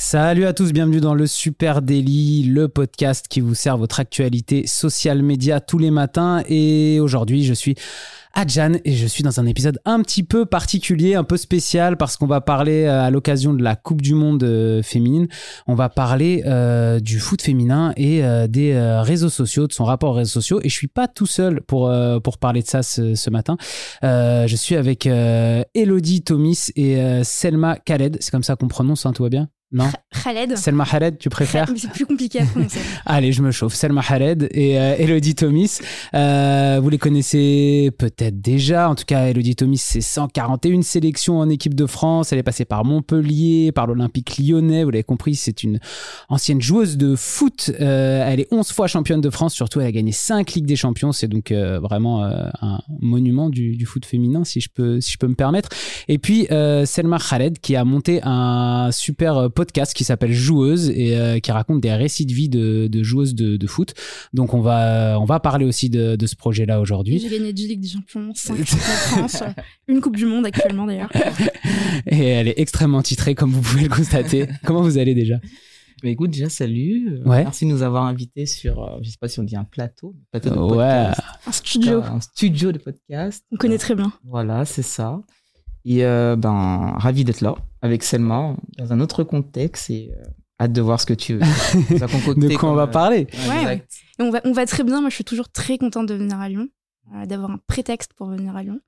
[0.00, 4.64] Salut à tous, bienvenue dans le Super Daily, le podcast qui vous sert votre actualité
[4.68, 6.44] social média tous les matins.
[6.48, 7.74] Et aujourd'hui, je suis
[8.32, 12.16] Adjan et je suis dans un épisode un petit peu particulier, un peu spécial parce
[12.16, 15.26] qu'on va parler euh, à l'occasion de la Coupe du Monde euh, féminine,
[15.66, 20.18] on va parler euh, du foot féminin et des réseaux sociaux, de son rapport aux
[20.18, 20.60] réseaux sociaux.
[20.62, 21.92] Et je suis pas tout seul pour
[22.22, 23.56] pour parler de ça ce, ce matin.
[24.02, 28.18] Je suis avec Elodie Thomis et Selma Khaled.
[28.20, 29.48] C'est comme ça qu'on prononce, hein, tout va bien?
[29.70, 29.90] Non
[30.22, 30.56] Khaled.
[30.56, 32.80] Selma Khaled, tu préfères c'est plus compliqué à prononcer.
[33.06, 33.74] Allez, je me chauffe.
[33.74, 35.78] Selma Khaled et euh, Elodie Thomis.
[36.14, 38.88] Euh, vous les connaissez peut-être déjà.
[38.88, 42.32] En tout cas, Elodie Thomis, c'est 141 sélections en équipe de France.
[42.32, 44.84] Elle est passée par Montpellier, par l'Olympique lyonnais.
[44.84, 45.78] Vous l'avez compris, c'est une
[46.28, 47.70] ancienne joueuse de foot.
[47.80, 49.54] Euh, elle est 11 fois championne de France.
[49.54, 51.12] Surtout, elle a gagné 5 Ligues des Champions.
[51.12, 55.12] C'est donc euh, vraiment euh, un monument du, du foot féminin, si je peux, si
[55.12, 55.68] je peux me permettre.
[56.08, 56.48] Et puis,
[56.84, 61.80] Selma Khaled, qui a monté un super podcast qui s'appelle Joueuse et euh, qui raconte
[61.80, 63.92] des récits de vie de, de joueuses de, de foot.
[64.32, 67.18] Donc, on va, on va parler aussi de, de ce projet-là aujourd'hui.
[67.18, 69.46] J'ai gagné 10 Ligues des Champions, 5 de France, euh,
[69.88, 71.10] une Coupe du Monde actuellement d'ailleurs.
[72.06, 74.46] Et elle est extrêmement titrée, comme vous pouvez le constater.
[74.64, 75.40] Comment vous allez déjà?
[76.04, 77.18] Mais écoute, déjà, salut.
[77.24, 77.42] Ouais.
[77.42, 80.14] Merci de nous avoir invités sur, euh, je sais pas si on dit un plateau,
[80.32, 81.06] un plateau de Ouais.
[81.08, 81.20] podcast.
[81.46, 83.44] Un studio, Un studio de podcast.
[83.50, 84.12] on connaît très bien.
[84.24, 85.20] Voilà, c'est ça.
[85.84, 90.24] Et euh, ben, ravi d'être là avec Selma dans un autre contexte et euh,
[90.60, 91.38] hâte de voir ce que tu
[92.10, 93.92] concocté De quoi on va euh, parler Ouais, exact.
[94.18, 95.00] Et on va, on va très bien.
[95.00, 96.68] Moi, je suis toujours très contente de venir à Lyon,
[97.14, 98.80] euh, d'avoir un prétexte pour venir à Lyon,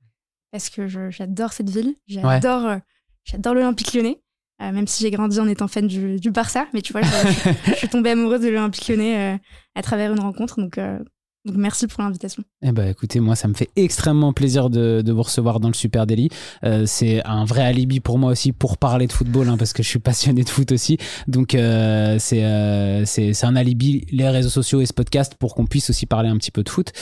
[0.52, 1.94] parce que j'adore cette ville.
[2.06, 2.76] J'adore, euh,
[3.24, 4.20] j'adore l'Olympique Lyonnais.
[4.62, 7.08] euh, même si j'ai grandi en étant fan du, du Barça, mais tu vois, je,
[7.08, 9.38] je- je suis tombée amoureuse de l'Olympique Lyonnais euh,
[9.74, 10.60] à travers une rencontre.
[10.60, 10.98] Donc, euh,
[11.44, 12.42] donc merci pour l'invitation.
[12.62, 15.74] Eh ben, écoutez, moi, ça me fait extrêmement plaisir de, de vous recevoir dans le
[15.74, 16.28] Super Daily.
[16.64, 19.82] Euh, c'est un vrai alibi pour moi aussi pour parler de football, hein, parce que
[19.82, 20.98] je suis passionné de foot aussi.
[21.28, 25.66] Donc, euh, c'est euh, c'est un alibi, les réseaux sociaux et ce podcast, pour qu'on
[25.66, 26.92] puisse aussi parler un petit peu de foot.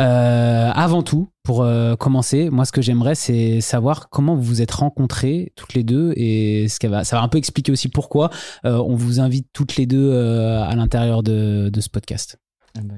[0.00, 4.62] Euh, avant tout, pour euh, commencer, moi, ce que j'aimerais, c'est savoir comment vous vous
[4.62, 8.30] êtes rencontrées toutes les deux et ce va, ça va un peu expliquer aussi pourquoi
[8.64, 12.38] euh, on vous invite toutes les deux euh, à l'intérieur de, de ce podcast.
[12.76, 12.94] Ah bah,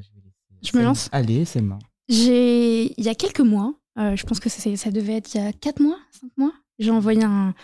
[0.64, 1.78] je me lance Allez, Selma.
[2.08, 5.34] J'ai, il y a quelques mois, euh, je pense que ça, c'est- ça devait être
[5.34, 7.54] il y a 4 mois, 5 mois, j'ai envoyé un,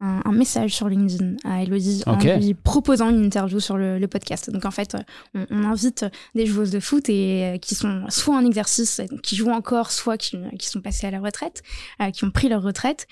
[0.00, 4.08] un, un message sur LinkedIn à Elodie en lui proposant une interview sur le, le
[4.08, 4.50] podcast.
[4.50, 4.96] Donc en fait,
[5.34, 9.36] on, on invite des joueuses de foot et euh, qui sont soit en exercice, qui
[9.36, 11.62] jouent encore, soit qui, qui sont passées à la retraite,
[12.02, 13.06] euh, qui ont pris leur retraite.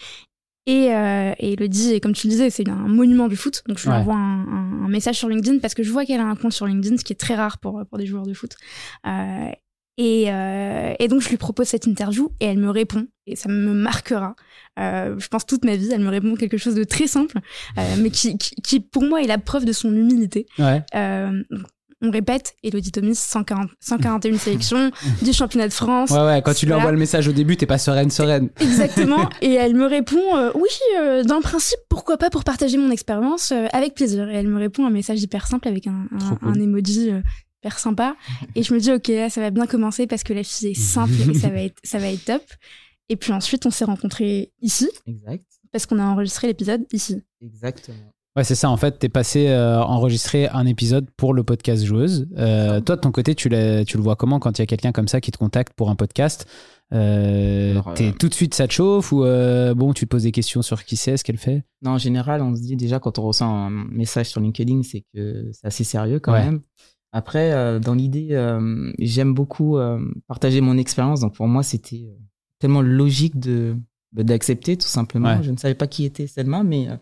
[0.67, 3.63] Et, euh, et Elodie, et comme tu le disais, c'est un monument du foot.
[3.69, 3.97] Donc je lui Ouais.
[3.97, 6.53] envoie un, un- un message sur LinkedIn parce que je vois qu'elle a un compte
[6.53, 8.57] sur LinkedIn, ce qui est très rare pour, pour des joueurs de foot.
[9.07, 9.49] Euh,
[9.97, 13.07] et, euh, et donc, je lui propose cette interview et elle me répond.
[13.27, 14.35] Et ça me marquera,
[14.79, 15.91] euh, je pense, toute ma vie.
[15.93, 17.39] Elle me répond quelque chose de très simple,
[17.79, 20.47] euh, mais qui, qui, qui, pour moi, est la preuve de son humilité.
[20.59, 20.83] Ouais.
[22.05, 24.91] On répète, Elodie Thomis, 140, 141 sélections,
[25.23, 26.11] 10 championnats de France.
[26.11, 28.51] Ouais, ouais, quand tu lui envoies le message au début, t'es pas sereine, sereine.
[28.61, 29.29] Exactement.
[29.41, 32.91] Et elle me répond euh, oui, euh, dans le principe, pourquoi pas pour partager mon
[32.91, 34.29] expérience euh, avec plaisir.
[34.29, 36.49] Et elle me répond un message hyper simple avec un, un, cool.
[36.49, 37.11] un emoji
[37.61, 38.17] hyper sympa.
[38.55, 40.75] Et je me dis ok, là, ça va bien commencer parce que la fille est
[40.75, 42.43] simple et ça va être ça va être top.
[43.09, 45.45] Et puis ensuite, on s'est rencontrés ici Exact.
[45.73, 47.23] parce qu'on a enregistré l'épisode ici.
[47.41, 47.97] Exactement.
[48.37, 48.69] Ouais, c'est ça.
[48.69, 52.27] En fait, t'es passé euh, enregistrer un épisode pour le podcast Joueuse.
[52.37, 55.07] Euh, toi, de ton côté, tu, le vois comment quand il y a quelqu'un comme
[55.07, 56.47] ça qui te contacte pour un podcast?
[56.93, 59.19] Euh, T'es euh, tout de suite, ça te chauffe ou
[59.77, 61.63] bon, tu te poses des questions sur qui c'est, ce qu'elle fait?
[61.83, 65.05] Non, en général, on se dit déjà quand on reçoit un message sur LinkedIn, c'est
[65.15, 66.45] que c'est assez sérieux quand Ouais.
[66.45, 66.61] même.
[67.13, 68.31] Après, dans l'idée,
[68.99, 69.79] j'aime beaucoup
[70.27, 71.21] partager mon expérience.
[71.21, 72.09] Donc pour moi, c'était
[72.59, 73.77] tellement logique de
[74.23, 75.37] d'accepter tout simplement.
[75.37, 75.43] Ouais.
[75.43, 76.97] Je ne savais pas qui était Selma, mais euh,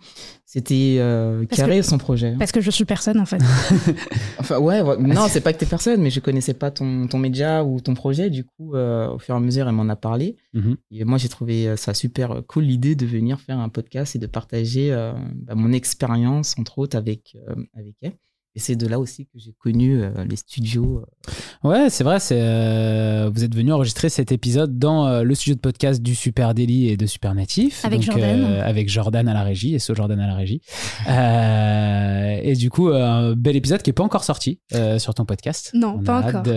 [0.47, 2.29] c'était euh, carré que- son projet.
[2.29, 2.37] hein.
[2.39, 3.39] Parce que je suis personne en fait.
[4.39, 4.97] Enfin ouais, ouais.
[4.99, 7.95] non, c'est pas que t'es personne, mais je connaissais pas ton, ton média ou ton
[7.95, 8.31] projet.
[8.31, 10.37] Du coup, euh, au fur et à mesure, elle m'en a parlé.
[10.55, 10.77] Mhm.
[10.91, 14.27] Et moi, j'ai trouvé ça super cool l'idée de venir faire un podcast et de
[14.27, 18.13] partager euh, bah, mon expérience, entre autres, avec, euh, avec elle.
[18.55, 21.03] Et c'est de là aussi que j'ai connu euh, les studios.
[21.65, 22.21] euh, Ouais, c'est vrai.
[22.21, 26.15] C'est euh, vous êtes venu enregistrer cet épisode dans euh, le studio de podcast du
[26.15, 28.45] Super Daily et de Super Natif, Avec Donc, Jordan.
[28.45, 30.61] euh, avec Jordan à la régie et ce Jordan à la régie.
[31.09, 35.25] Euh, et du coup, un bel épisode qui est pas encore sorti euh, sur ton
[35.25, 35.71] podcast.
[35.75, 36.43] Non, On pas encore.
[36.43, 36.51] de-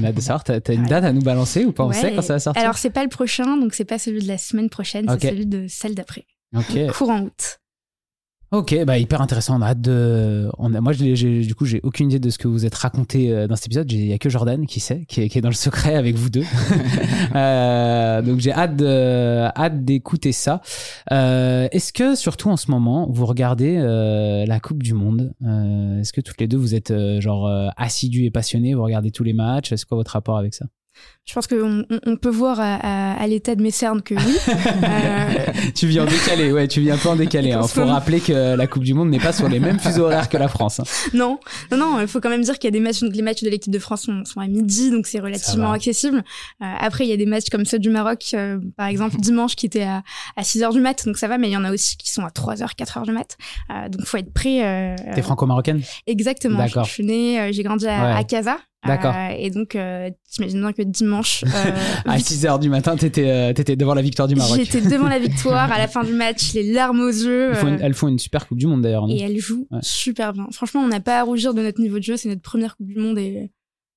[0.00, 0.44] on a hâte de savoir.
[0.44, 0.88] T'as une Ouais.
[0.88, 1.84] date à nous balancer ou pas?
[1.84, 1.94] On Ouais.
[1.94, 2.62] sait quand ça va sortir.
[2.62, 5.46] Alors c'est pas le prochain, donc c'est pas celui de la semaine prochaine, c'est celui
[5.46, 6.26] de celle d'après.
[6.56, 6.92] Ok.
[6.92, 7.58] Courant août.
[8.52, 9.56] Ok, bah hyper intéressant.
[9.58, 10.50] On a hâte de.
[10.58, 10.80] On a...
[10.80, 13.54] Moi, j'ai, du coup, j'ai aucune idée de ce que vous êtes raconté euh, dans
[13.54, 13.92] cet épisode.
[13.92, 16.16] Il y a que Jordan qui sait, qui est, qui est dans le secret avec
[16.16, 16.42] vous deux.
[17.36, 19.46] euh, donc j'ai hâte, de...
[19.56, 20.62] hâte d'écouter ça.
[21.12, 26.00] Euh, est-ce que surtout en ce moment, vous regardez euh, la Coupe du Monde euh,
[26.00, 29.22] Est-ce que toutes les deux vous êtes euh, genre assidus et passionnés Vous regardez tous
[29.22, 29.68] les matchs?
[29.68, 30.66] C'est quoi votre rapport avec ça?
[31.30, 34.36] Je pense qu'on on peut voir à, à, l'état de mes cernes que oui.
[34.48, 35.52] euh...
[35.76, 37.50] tu viens en décalé, ouais, tu viens un peu en décalé.
[37.50, 37.62] Il hein.
[37.62, 40.36] faut rappeler que la Coupe du Monde n'est pas sur les mêmes fuseaux horaires que
[40.36, 40.80] la France.
[40.80, 40.84] Hein.
[41.14, 41.38] Non,
[41.70, 43.44] non, non, il faut quand même dire qu'il y a des matchs, donc les matchs
[43.44, 46.24] de l'équipe de France sont, sont, à midi, donc c'est relativement accessible.
[46.62, 49.54] Euh, après, il y a des matchs comme ceux du Maroc, euh, par exemple, dimanche,
[49.54, 50.02] qui étaient à,
[50.36, 52.10] à 6 h du mat, donc ça va, mais il y en a aussi qui
[52.10, 53.36] sont à 3 h 4 h du mat.
[53.88, 54.96] Donc faut être prêt.
[55.14, 55.80] T'es franco-marocaine?
[56.08, 56.58] Exactement.
[56.58, 56.86] D'accord.
[56.86, 58.18] Je, suis née, j'ai grandi à, ouais.
[58.18, 59.14] à Casa, D'accord.
[59.36, 59.76] Et donc,
[60.30, 61.19] t'imagines bien que dimanche.
[61.44, 61.48] Euh,
[62.04, 64.58] à 6 h du matin, t'étais, euh, t'étais devant la victoire du Maroc.
[64.58, 67.50] J'étais devant la victoire à la fin du match, les larmes aux yeux.
[67.50, 69.06] Elles font, une, elles font une super Coupe du Monde d'ailleurs.
[69.10, 69.78] Et elles jouent ouais.
[69.82, 70.46] super bien.
[70.52, 72.16] Franchement, on n'a pas à rougir de notre niveau de jeu.
[72.16, 73.50] C'est notre première Coupe du Monde et,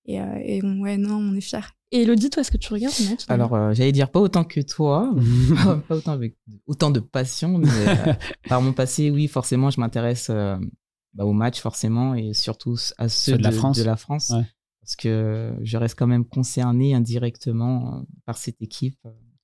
[0.06, 1.60] et, et on, ouais, non, on est fiers.
[1.92, 4.62] Et Elodie, toi, est-ce que tu regardes le match Alors, j'allais dire pas autant que
[4.62, 5.14] toi,
[5.88, 6.36] pas autant avec
[6.66, 7.70] autant de passion, mais
[8.50, 10.32] par mon passé, oui, forcément, je m'intéresse
[11.14, 13.78] bah, au match, forcément, et surtout à ceux, ceux de, la France.
[13.78, 14.32] De la France.
[14.32, 14.44] Ouais
[14.84, 18.98] parce que je reste quand même concerné indirectement par cette équipe.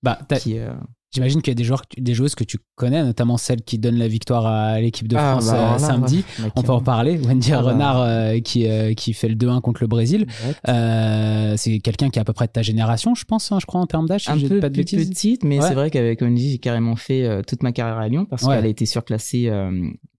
[0.03, 0.73] Bah, qui, euh...
[1.11, 3.95] J'imagine qu'il y a des, joueurs, des joueuses que tu connais, notamment celle qui donne
[3.95, 6.23] la victoire à l'équipe de France ah, bah, samedi.
[6.39, 6.51] Ouais.
[6.55, 7.17] On peut en parler.
[7.17, 10.27] Wendy ah, Renard euh, qui, euh, qui fait le 2-1 contre le Brésil.
[10.67, 13.65] Euh, c'est quelqu'un qui est à peu près de ta génération, je pense, hein, je
[13.65, 14.25] crois, en termes d'âge.
[14.25, 15.09] Si Un peu pas de plus bêtises.
[15.09, 15.67] petite, mais ouais.
[15.67, 18.67] c'est vrai qu'avec Wendy, j'ai carrément fait toute ma carrière à Lyon parce qu'elle a
[18.67, 19.51] été surclassée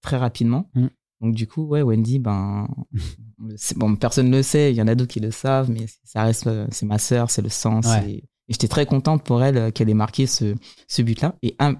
[0.03, 0.71] très rapidement.
[0.75, 0.87] Mm.
[1.21, 2.69] Donc du coup, ouais, Wendy, ben,
[3.77, 4.73] bon, personne ne le sait.
[4.73, 7.43] Il y en a d'autres qui le savent, mais ça reste, c'est ma sœur, c'est
[7.43, 7.81] le sang.
[7.83, 8.11] Ouais.
[8.11, 10.55] Et j'étais très contente pour elle qu'elle ait marqué ce,
[10.89, 11.37] ce but-là.
[11.43, 11.77] Et un,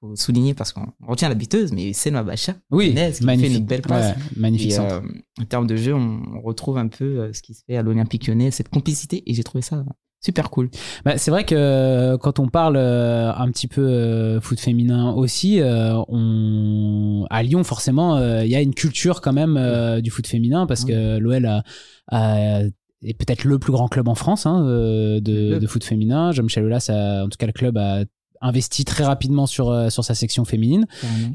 [0.00, 2.54] faut souligner parce qu'on retient la biteuse, mais c'est Bacha.
[2.70, 3.52] Oui, qui magnifique.
[3.52, 4.16] fait une belle passe.
[4.16, 4.72] Ouais, magnifique.
[4.72, 5.00] Et, euh,
[5.40, 8.50] en termes de jeu, on retrouve un peu ce qui se fait à l'Olympique Lyonnais,
[8.50, 9.84] cette complicité, et j'ai trouvé ça
[10.20, 10.70] super cool.
[11.04, 15.60] Bah, c'est vrai que quand on parle euh, un petit peu euh, foot féminin aussi,
[15.60, 17.26] euh, on...
[17.30, 21.18] à Lyon forcément, il y a une culture quand même du foot féminin parce que
[21.18, 21.62] l'OL a,
[22.10, 22.60] a
[23.02, 26.32] est peut-être le plus grand club en France hein, de, de, foot féminin.
[26.32, 28.04] Jean-Michel Aulas, a, en tout cas le club a
[28.40, 30.86] investi très rapidement sur, euh, sur sa section féminine.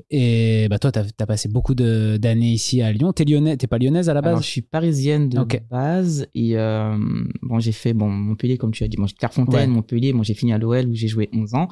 [0.09, 3.13] Et bah, toi, tu as, as, passé beaucoup d'années ici à Lyon.
[3.13, 4.29] Tu es lyonnais, t'es pas lyonnaise à la base?
[4.29, 5.61] Alors, Je suis parisienne de okay.
[5.69, 6.27] base.
[6.33, 6.97] Et euh,
[7.41, 8.97] bon, j'ai fait bon, Montpellier, comme tu as dit.
[8.97, 9.75] Bon, Clairefontaine, ouais.
[9.75, 10.13] Montpellier.
[10.13, 11.67] Bon, j'ai fini à l'OL où j'ai joué 11 ans.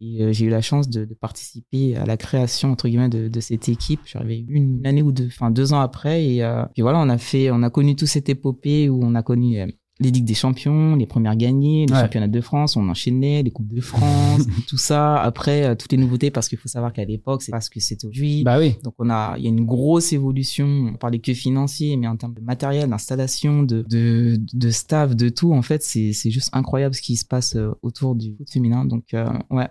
[0.00, 3.26] Et euh, j'ai eu la chance de, de, participer à la création entre guillemets de,
[3.26, 4.00] de cette équipe.
[4.04, 6.24] Je suis arrivé une année ou deux, enfin deux ans après.
[6.24, 9.16] Et euh, puis voilà, on a fait, on a connu toute cette épopée où on
[9.16, 9.60] a connu
[10.00, 12.00] les Ligues des Champions, les premières gagnées, les Ouais.
[12.02, 15.20] championnats de France, on enchaînait, les Coupes de France, tout ça.
[15.20, 17.80] Après, euh, toutes les nouveautés, parce qu'il faut savoir qu'à l'époque, c'est pas ce que
[17.80, 18.44] c'est aujourd'hui.
[18.44, 18.76] Bah oui.
[18.84, 20.66] Donc on a, il y a une grosse évolution.
[20.92, 25.28] On parlait que financier, mais en termes de matériel, d'installation, de, de, de staff, de
[25.30, 28.48] tout, en fait, c'est, c'est juste incroyable ce qui se passe euh, autour du foot
[28.50, 28.84] féminin.
[28.84, 29.68] Donc, euh, ouais,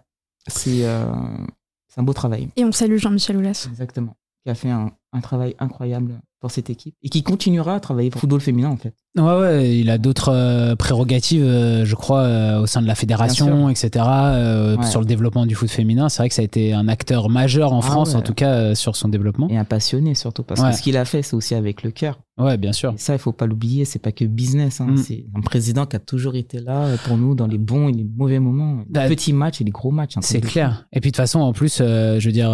[0.47, 1.05] c'est, euh,
[1.87, 2.49] c'est un beau travail.
[2.57, 3.67] Et on salue Jean-Michel Aulas.
[3.69, 4.15] Exactement.
[4.43, 8.11] Qui a fait un, un travail incroyable pour cette équipe et qui continuera à travailler
[8.11, 8.93] pour le football féminin en fait.
[9.17, 12.93] Ouais, ouais, il a d'autres euh, prérogatives, euh, je crois, euh, au sein de la
[12.93, 14.05] fédération, etc.,
[14.77, 14.85] Ouais.
[14.85, 16.09] sur le développement du foot féminin.
[16.09, 18.17] C'est vrai que ça a été un acteur majeur en Ah France, ouais.
[18.17, 19.47] en tout cas, sur son développement.
[19.49, 20.69] Et un passionné surtout parce Ouais.
[20.69, 22.19] que ce qu'il a fait c'est aussi avec le cœur.
[22.37, 22.93] Ouais, bien sûr.
[22.93, 24.79] Et ça il faut pas l'oublier, c'est pas que business.
[24.79, 24.89] Hein.
[24.91, 24.97] Mm.
[24.97, 28.03] C'est un président qui a toujours été là pour nous dans les bons et les
[28.03, 30.13] mauvais moments, les Bah, petits matchs et les gros matchs.
[30.21, 30.85] C'est clair.
[30.93, 32.51] Et puis de toute façon, en plus, je veux dire,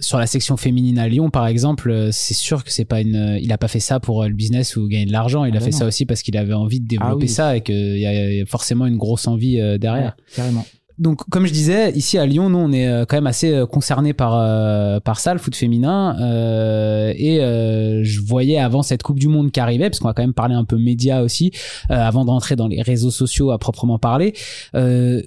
[0.00, 1.55] sur la section féminine à Lyon, par exemple,
[1.90, 3.38] euh, c'est sûr que c'est pas une.
[3.40, 5.44] Il a pas fait ça pour euh, le business ou gagner de l'argent.
[5.44, 5.78] Il Ah a bah fait non.
[5.78, 7.28] ça aussi parce qu'il avait envie de développer Ah oui.
[7.28, 10.16] ça et qu'il y a forcément une grosse envie euh, derrière.
[10.18, 10.64] Ouais, carrément.
[10.98, 13.66] Donc, comme je disais, ici à Lyon, nous, on est euh, quand même assez euh,
[13.66, 16.16] concernés par euh, par ça, le foot féminin.
[16.22, 20.14] Euh, et euh, je voyais avant cette Coupe du Monde qui arrivait, parce qu'on va
[20.14, 21.50] quand même parler un peu médias aussi,
[21.90, 24.32] euh, avant de rentrer dans les réseaux sociaux à proprement parler.
[24.74, 25.20] Euh,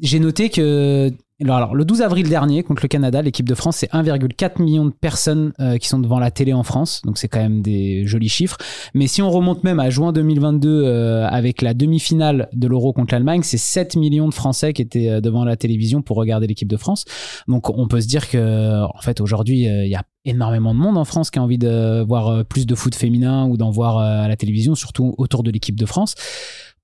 [0.00, 1.10] J'ai noté que
[1.44, 4.90] alors, le 12 avril dernier, contre le Canada, l'équipe de France, c'est 1,4 million de
[4.90, 7.02] personnes euh, qui sont devant la télé en France.
[7.04, 8.56] Donc, c'est quand même des jolis chiffres.
[8.94, 13.12] Mais si on remonte même à juin 2022, euh, avec la demi-finale de l'Euro contre
[13.12, 16.68] l'Allemagne, c'est 7 millions de Français qui étaient euh, devant la télévision pour regarder l'équipe
[16.68, 17.04] de France.
[17.48, 20.80] Donc, on peut se dire que, en fait, aujourd'hui, euh, il y a énormément de
[20.80, 23.70] monde en France qui a envie de voir euh, plus de foot féminin ou d'en
[23.70, 26.14] voir à la télévision, surtout autour de l'équipe de France.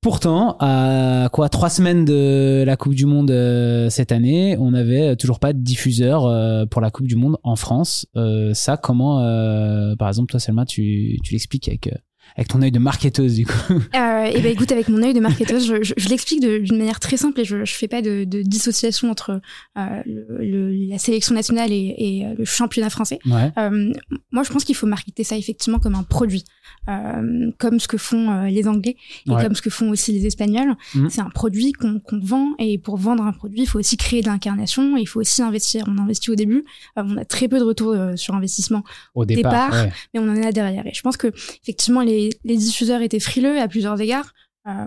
[0.03, 5.15] Pourtant, à quoi trois semaines de la Coupe du Monde euh, cette année, on n'avait
[5.15, 8.05] toujours pas de diffuseur euh, pour la Coupe du Monde en France.
[8.17, 11.97] Euh, ça, comment, euh, par exemple, toi, Selma, tu, tu l'expliques avec euh,
[12.37, 13.53] avec ton œil de marketeuse, du coup.
[13.95, 17.01] Euh, et ben écoute, avec mon œil de marketeuse, je, je, je l'explique d'une manière
[17.01, 19.41] très simple et je, je fais pas de, de dissociation entre
[19.79, 23.19] euh, le, la sélection nationale et, et, le championnat français.
[23.27, 23.51] Ouais.
[23.59, 23.93] Euh,
[24.31, 26.45] moi, je pense qu'il faut marketer ça effectivement comme un produit,
[26.89, 28.97] euh, comme ce que font euh, les Anglais
[29.27, 29.43] et Ouais.
[29.43, 30.75] comme ce que font aussi les Espagnols.
[30.95, 31.09] Mhm.
[31.11, 34.27] C'est un produit qu'on vend et pour vendre un produit, il faut aussi créer de
[34.27, 35.85] l'incarnation, il faut aussi investir.
[35.89, 36.65] On investit au début,
[36.99, 38.83] euh, on a très peu de retour euh, sur investissement
[39.15, 39.71] Au départ.
[39.71, 39.73] Départ.
[39.85, 39.93] ouais.
[40.15, 40.87] mais on en est là derrière.
[40.87, 41.29] Et je pense que
[41.63, 44.33] effectivement les, les diffuseurs étaient frileux à plusieurs égards.
[44.69, 44.87] euh,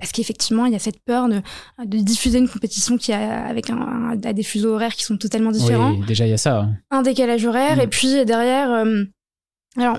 [0.00, 1.40] parce qu'effectivement, il y a cette peur de,
[1.84, 5.16] de diffuser une compétition qui a, avec un, un- à des fuseaux horaires qui sont
[5.16, 6.68] totalement différents, Oui, déjà, il y a ça.
[6.90, 7.80] un décalage horaire, Mm.
[7.80, 9.04] et puis derrière, euh,
[9.76, 9.98] alors,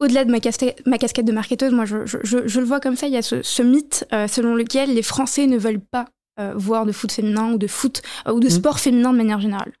[0.00, 2.78] au-delà de ma, casquette- ma casquette de marketeuse, moi, je, je, je, je le vois
[2.80, 5.80] comme ça, il y a ce, ce mythe euh, selon lequel les Français ne veulent
[5.80, 6.06] pas
[6.40, 8.50] euh, voir de foot féminin ou de foot euh, ou de Mm.
[8.50, 9.72] sport féminin de manière générale.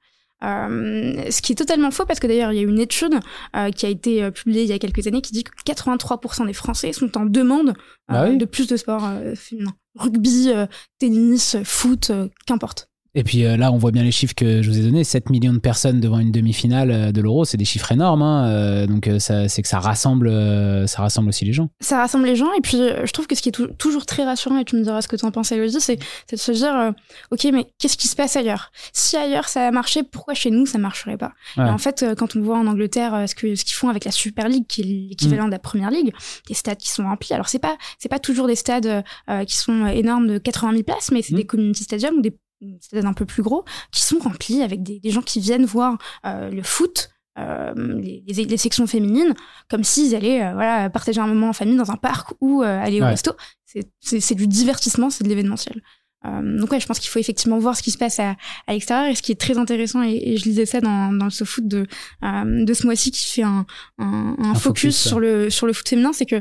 [0.42, 3.14] Euh, ce qui est totalement faux parce que d'ailleurs il y a une étude
[3.56, 6.46] euh, qui a été euh, publiée il y a quelques années qui dit que 83%
[6.46, 7.74] des Français sont en demande
[8.08, 8.36] Bah oui.
[8.36, 9.74] de plus de sport euh, féminin.
[9.96, 10.66] Rugby, euh,
[10.98, 12.90] tennis, foot, euh, qu'importe.
[13.14, 15.04] Et puis euh, là, on voit bien les chiffres que je vous ai donnés.
[15.04, 18.22] 7 millions de personnes devant une demi-finale euh, de l'Euro, c'est des chiffres énormes.
[18.22, 18.48] hein.
[18.48, 21.68] Euh, donc, euh, ça- c'est que ça rassemble, euh, ça rassemble aussi les gens.
[21.80, 24.04] ça rassemble les gens et puis euh, je trouve que ce qui est tou- toujours
[24.06, 26.40] très rassurant et tu me diras ce que tu en penses Elodie c'est c'est de
[26.40, 26.90] se dire euh,
[27.30, 28.70] ok mais qu'est-ce qui se passe ailleurs?
[28.92, 31.32] Si ailleurs ça a marché pourquoi chez nous ça marcherait pas?
[31.56, 31.66] Ouais.
[31.66, 34.04] et en fait euh, quand on voit en Angleterre ce que ce qu'ils font avec
[34.04, 35.08] la Super League qui est Mm.
[35.10, 36.12] l'équivalent de la Première Ligue
[36.48, 39.56] des stades qui sont remplis alors c'est pas c'est pas toujours des stades euh, qui
[39.56, 41.36] sont énormes de 80 000 places mais c'est Mm.
[41.36, 42.34] des community stadiums ou des
[42.80, 45.98] stades un peu plus gros qui sont remplis avec des, des gens qui viennent voir
[46.26, 49.34] euh, le foot euh, les, les- les sections féminines
[49.68, 53.00] comme s'ils allaient euh, voilà, partager un moment en famille dans un parc ou aller
[53.00, 53.10] au Ouais.
[53.10, 53.32] resto.
[54.00, 55.82] C'est- du divertissement, c'est de l'événementiel.
[56.24, 59.10] Donc ouais, je pense qu'il faut effectivement voir ce qui se passe à, à l'extérieur.
[59.10, 61.68] Et ce qui est très intéressant, et, et je lisais ça dans, dans le SoFoot
[61.68, 61.86] de,
[62.22, 63.66] de ce mois-ci, qui fait un,
[63.98, 64.62] un, un Un focus,
[64.94, 66.40] focus, sur, le, sur le foot féminin, c'est que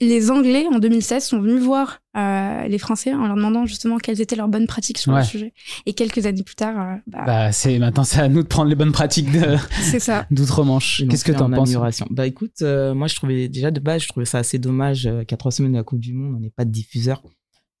[0.00, 4.20] les Anglais, en 2016, sont venus voir euh, les Français en leur demandant justement quelles
[4.20, 5.20] étaient leurs bonnes pratiques sur Ouais.
[5.20, 5.52] le sujet.
[5.86, 8.68] Et quelques années plus tard, euh, bah, Bah, c'est maintenant, c'est à nous de prendre
[8.68, 10.26] les bonnes pratiques de- c'est ça.
[10.30, 11.04] d'outre-Manche.
[11.08, 11.74] Qu'est-ce que t'en en penses.
[12.10, 15.24] Bah écoute, euh, moi je trouvais déjà de base, je trouvais ça assez dommage euh,
[15.24, 17.22] qu'à trois semaines de la Coupe du Monde, on n'ait pas de diffuseur.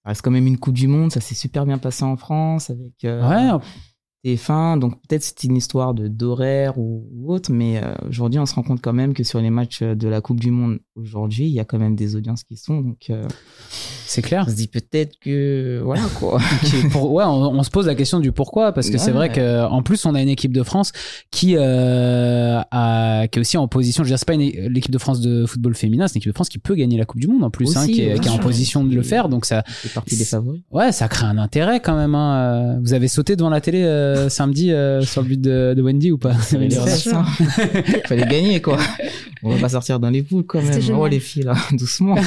[0.04, 2.70] Ça reste quand même une Coupe du Monde, ça s'est super bien passé en France
[2.70, 3.64] avec euh, Ouais,
[4.24, 8.46] TF1, donc peut-être c'est une histoire de d'horaire ou, ou autre, mais euh, aujourd'hui on
[8.46, 11.44] se rend compte quand même que sur les matchs de la Coupe du Monde aujourd'hui,
[11.44, 13.26] il y a quand même des audiences qui sont, donc euh,
[14.14, 14.44] c'est clair.
[14.46, 16.40] on se dit peut-être que voilà quoi.
[16.92, 19.12] Pour- ouais, on, on se pose la question du pourquoi, parce que c'est Ouais.
[19.12, 20.92] vrai que en plus on a une équipe de France
[21.30, 24.02] qui euh, a, qui est aussi en position.
[24.04, 26.32] Je veux dire, c'est pas une- l'équipe de France de football féminin, c'est une équipe
[26.32, 28.18] de France qui peut gagner la Coupe du Monde en plus, hein, qui, est, bien
[28.18, 29.28] qui est en position de le faire.
[29.28, 30.60] Donc ça, C'est partie des favoris.
[30.70, 32.14] ouais, ça crée un intérêt quand même.
[32.14, 32.78] hein.
[32.82, 36.10] Vous avez sauté devant la télé euh, samedi euh, sur le but de, de Wendy
[36.12, 36.32] ou pas?
[36.34, 37.24] Fallait ça.
[38.06, 38.78] Fallait gagner quoi.
[39.42, 40.80] On va pas sortir dans les poules quand même.
[40.80, 40.96] génial.
[41.00, 42.16] Oh les filles là, doucement.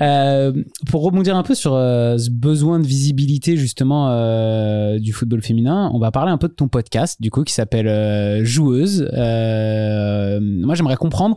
[0.00, 0.52] Euh,
[0.90, 5.90] pour rebondir un peu sur euh, ce besoin de visibilité justement euh, du football féminin,
[5.94, 9.08] on va parler un peu de ton podcast du coup qui s'appelle euh, Joueuse.
[9.12, 11.36] Euh, moi j'aimerais comprendre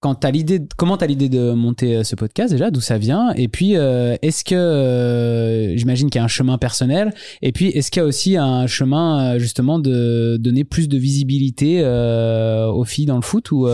[0.00, 3.46] quand t'as l'idée, comment t'as l'idée de monter ce podcast déjà, d'où ça vient, et
[3.46, 7.92] puis euh, est-ce que euh, j'imagine qu'il y a un chemin personnel, et puis est-ce
[7.92, 13.06] qu'il y a aussi un chemin justement de donner plus de visibilité euh, aux filles
[13.06, 13.68] dans le foot ou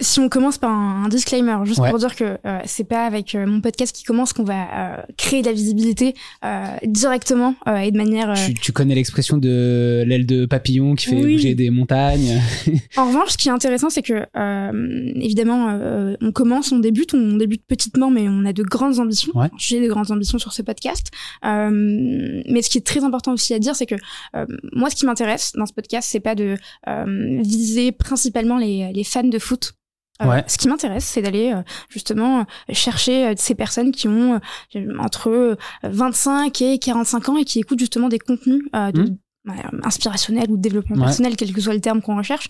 [0.00, 1.90] si on commence par un, un disclaimer, juste Ouais.
[1.90, 4.96] pour dire que euh, c'est pas avec euh, mon podcast qui commence qu'on va euh,
[5.16, 6.14] créer de la visibilité
[6.44, 8.34] euh, directement euh, et de manière.
[8.46, 11.34] tu, tu connais l'expression de l'aile de papillon qui fait Oui.
[11.34, 12.40] bouger des montagnes
[12.96, 17.14] En revanche, ce qui est intéressant, c'est que euh, évidemment, euh, on commence, on débute,
[17.14, 19.32] on débute petitement, mais on a de grandes ambitions.
[19.34, 19.48] Ouais.
[19.58, 21.08] J'ai de grandes ambitions sur ce podcast.
[21.44, 21.70] Euh,
[22.48, 23.96] mais ce qui est très important aussi à dire, c'est que
[24.36, 26.56] euh, moi, ce qui m'intéresse dans ce podcast, c'est pas de
[26.88, 29.72] euh, viser principalement les, les fans de foot.
[30.22, 30.44] Euh, Ouais.
[30.46, 34.40] Ce qui m'intéresse, c'est d'aller euh, justement euh, chercher ces personnes qui ont
[34.98, 39.16] entre euh, 25 et 45 ans et qui écoutent justement des contenus de, Mhm.
[39.48, 41.04] ouais, inspirationnels ou de développement Ouais.
[41.04, 42.48] personnel, quel que soit le terme qu'on recherche,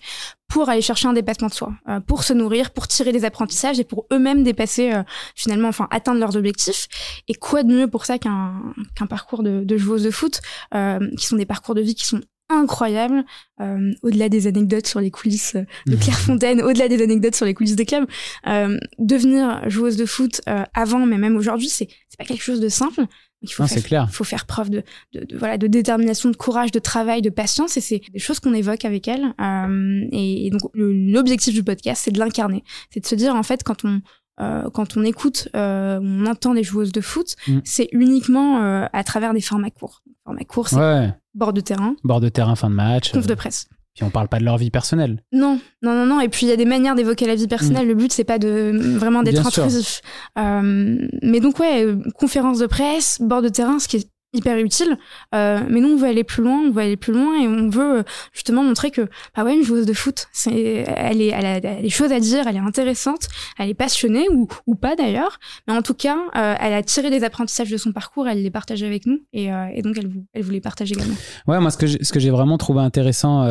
[0.49, 3.79] pour aller chercher un dépassement de soi, euh, pour se nourrir, pour tirer des apprentissages
[3.79, 5.03] et pour eux-mêmes dépasser euh,
[5.35, 6.87] finalement, enfin atteindre leurs objectifs.
[7.29, 8.61] Et quoi de mieux pour ça qu'un
[8.95, 10.41] qu'un parcours de, de joueuse de foot,
[10.75, 12.19] euh, qui sont des parcours de vie qui sont
[12.59, 13.23] incroyables,
[13.61, 15.55] euh, au-delà des anecdotes sur les coulisses
[15.87, 18.05] de Clairefontaine, au-delà des anecdotes sur les coulisses des clubs,
[18.47, 22.59] euh, devenir joueuse de foot euh, avant, mais même aujourd'hui, c'est c'est pas quelque chose
[22.59, 23.05] de simple.
[23.43, 24.05] Il faut Non, faire, clair.
[24.07, 27.31] il faut faire preuve de, de, de- voilà de détermination, de courage, de travail, de
[27.31, 29.33] patience, et c'est des choses qu'on évoque avec elle.
[29.41, 33.41] Euh, et, et donc l'objectif du podcast, c'est de l'incarner, c'est de se dire en
[33.43, 34.01] fait quand on
[34.39, 37.59] euh, quand on écoute, euh, on entend des joueuses de foot, Mm.
[37.63, 40.03] c'est uniquement euh, à travers des formats courts.
[40.23, 43.11] Formats courts, c'est Ouais, bord de terrain, bord de terrain, fin de match.
[43.11, 43.67] conf euh, de presse.
[44.01, 45.23] on parle pas de leur vie personnelle.
[45.31, 46.21] Non, non, non, non.
[46.21, 47.85] Et puis il y a des manières d'évoquer la vie personnelle.
[47.85, 47.89] Mm.
[47.89, 50.01] Le but c'est pas de vraiment d'être intrusif.
[50.37, 54.97] Euh, mais donc ouais, conférence de presse, bord de terrain, ce qui est hyper utile.
[55.35, 57.69] Euh, mais nous, on veut aller plus loin, on veut aller plus loin et on
[57.69, 61.89] veut euh, justement montrer que, bah ouais, une joueuse de foot, c'est, elle a, des
[61.89, 63.27] choses à dire, elle est intéressante,
[63.59, 67.09] elle est passionnée ou, ou pas d'ailleurs, mais en tout cas, euh, elle a tiré
[67.09, 69.49] des apprentissages de son parcours, elle les partage avec nous et,
[69.81, 71.15] donc elle, elle voulait partager également.
[71.47, 73.43] Ouais, moi, ce que ce que j'ai vraiment trouvé intéressant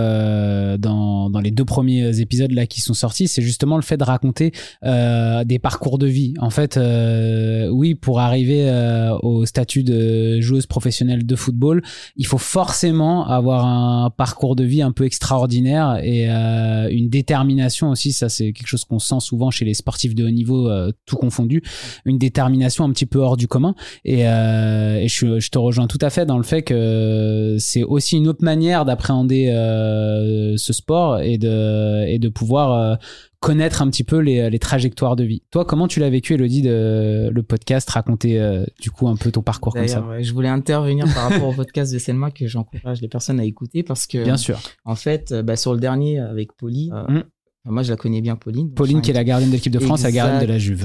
[0.78, 4.04] dans, dans les deux premiers épisodes là qui sont sortis, c'est justement le fait de
[4.04, 6.34] raconter des parcours de vie.
[6.40, 6.78] En fait,
[7.70, 8.70] oui, pour arriver
[9.22, 11.82] au statut de joueuse professionnel de football,
[12.16, 17.90] il faut forcément avoir un parcours de vie un peu extraordinaire et euh, une détermination
[17.90, 18.12] aussi.
[18.12, 21.16] Ça, c'est quelque chose qu'on sent souvent chez les sportifs de haut niveau, euh, tout
[21.16, 21.62] confondu.
[22.06, 23.74] Une détermination un petit peu hors du commun.
[24.06, 28.28] Et, euh, je, te rejoins tout à fait dans le fait que c'est aussi une
[28.28, 29.46] autre manière d'appréhender
[30.56, 32.98] ce sport et de, et de pouvoir
[33.40, 35.42] connaître un petit peu les, les, trajectoires de vie.
[35.50, 39.30] Toi, comment tu l'as vécu, Elodie, de, le podcast, raconter euh, du coup un peu
[39.30, 43.00] ton parcours comme ça Je voulais intervenir par rapport au podcast de Selma que j'encourage
[43.00, 46.18] les personnes à écouter parce que, bien sûr, en fait, euh, bah, sur le dernier
[46.18, 47.24] avec Pauline, euh, mm.
[47.64, 48.72] moi je la connais bien, Pauline.
[48.74, 50.84] Pauline qui est la gardienne de l'équipe de France, la gardienne de la Juve.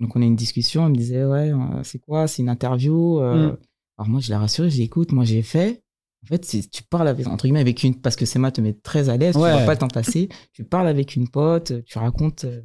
[0.00, 3.20] Donc on a une discussion, elle me disait ouais, c'est quoi, c'est une interview.
[3.20, 3.56] Mm.
[3.98, 5.82] Alors moi je l'ai rassurée, j'ai écoute, moi j'ai fait,
[6.24, 9.08] en fait, tu parles avec, entre guillemets, avec une, parce que Sema te met très
[9.08, 10.28] à l'aise, tu vas pas t'en passer.
[10.52, 12.60] Tu parles avec une pote, tu racontes euh,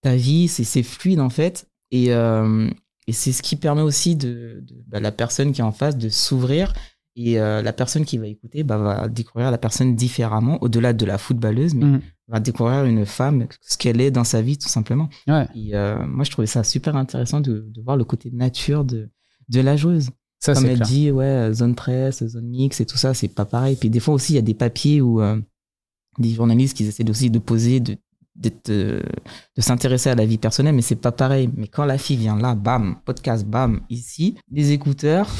[0.00, 1.68] ta vie, c'est fluide, en fait.
[1.90, 2.68] Et, euh,
[3.06, 5.96] et c'est ce qui permet aussi de, de bah, la personne qui est en face
[5.96, 6.72] de s'ouvrir.
[7.14, 11.06] Et euh, la personne qui va écouter bah, va découvrir la personne différemment, au-delà de
[11.06, 12.00] la footballeuse, mais mmh.
[12.28, 15.08] va découvrir une femme, ce qu'elle est dans sa vie, tout simplement.
[15.28, 15.46] Ouais.
[15.54, 15.72] Et
[16.06, 19.10] moi, je trouvais ça super intéressant de, de voir le côté nature de,
[19.48, 20.10] de la joueuse.
[20.38, 23.76] Ça, Comme elle dit, ouais, zone presse, zone mix et tout ça, c'est pas pareil.
[23.76, 25.40] Puis des fois aussi, il y a des papiers où euh,
[26.18, 27.96] des journalistes qui essaient aussi de poser, de,
[28.68, 29.02] euh,
[29.56, 31.50] de s'intéresser à la vie personnelle, mais c'est pas pareil.
[31.56, 35.30] Mais quand la fille vient là, bam, podcast, bam, ici, les écouteurs,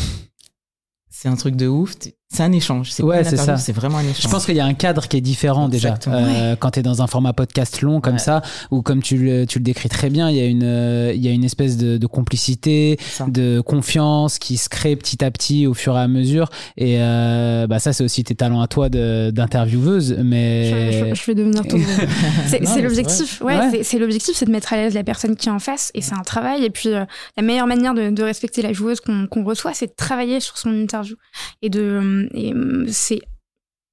[1.11, 1.95] c'est un truc de ouf.
[2.37, 2.90] C'est un échange.
[2.90, 3.57] C'est ouais, c'est ça.
[3.57, 4.21] C'est vraiment un échange.
[4.21, 6.83] Je pense qu'il y a un cadre qui est différent déjà euh, quand tu es
[6.83, 10.11] dans un format podcast long comme ça, ou comme tu le, tu le décris très
[10.11, 13.62] bien, il y a une, euh, il y a une espèce de, de complicité, de
[13.62, 16.50] confiance qui se crée petit à petit au fur et à mesure.
[16.76, 20.19] Et euh, bah ça, c'est aussi tes talents à toi d'intervieweuse.
[20.23, 21.78] Mais je, vais devenir ton.
[22.49, 23.41] c'est l'objectif.
[23.41, 26.02] Ouais, c'est l'objectif, c'est de mettre à l'aise la personne qui est en face, et
[26.02, 26.65] c'est un travail.
[26.67, 30.41] Et puis la meilleure manière de, de respecter la joueuse qu'on reçoit, c'est de travailler
[30.41, 31.17] sur son interview
[31.63, 33.21] et de et hum, c'est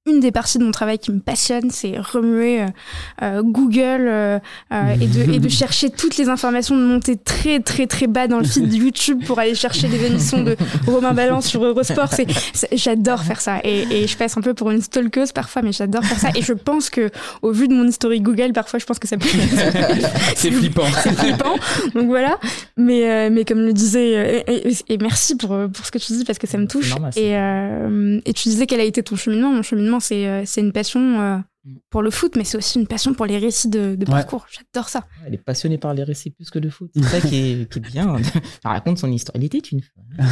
[0.06, 2.66] une des parties de mon travail qui me passionne, c'est remuer euh,
[3.22, 4.38] euh, Google euh,
[5.00, 8.38] et, de, et de chercher toutes les informations, de monter très très très bas dans
[8.38, 12.10] le feed de YouTube pour aller chercher les émissions de Romain Balance sur Eurosport.
[12.12, 12.26] C'est,
[12.72, 16.04] j'adore faire ça et, et, je passe un peu pour une stalkeuse parfois, mais j'adore
[16.04, 16.28] faire ça.
[16.34, 19.16] Et je pense que au vu de mon historique Google, parfois je pense que ça
[19.16, 19.28] peut.
[20.36, 20.84] c'est flippant.
[21.02, 21.54] C'est flippant.
[21.94, 22.38] Donc voilà.
[22.76, 26.46] Mais mais comme le disait et, merci pour pour ce que tu dis parce que
[26.46, 26.94] ça me touche.
[27.16, 27.32] et
[28.28, 29.50] et tu disais quel a été ton cheminement.
[29.50, 31.38] Mon cheminement euh, c'est une passion euh.
[31.90, 34.46] Pour le foot, mais c'est aussi une passion pour les récits de, parcours.
[34.50, 35.04] J'adore ça.
[35.26, 36.90] Elle est passionnée par les récits plus que le foot.
[36.94, 38.16] C'est ça qui est, qui est bien.
[38.16, 38.24] Elle
[38.64, 39.36] raconte son histoire.
[39.36, 39.80] Elle était une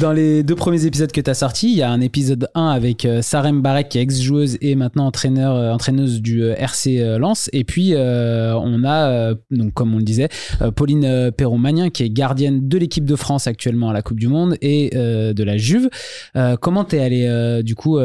[0.00, 2.70] Dans les deux premiers épisodes que tu as sortis, il y a un épisode 1
[2.70, 7.18] avec euh, Sarem Barek, qui est ex-joueuse et maintenant entraîneur, euh, entraîneuse du euh, RC
[7.18, 7.48] Lens.
[7.52, 10.28] Et puis, on a, donc, comme on le disait,
[10.74, 14.56] Pauline Perron-Magnin, qui est gardienne de l'équipe de France actuellement à la Coupe du Monde
[14.60, 15.88] et de la Juve.
[16.60, 17.98] comment t'es allé, du coup,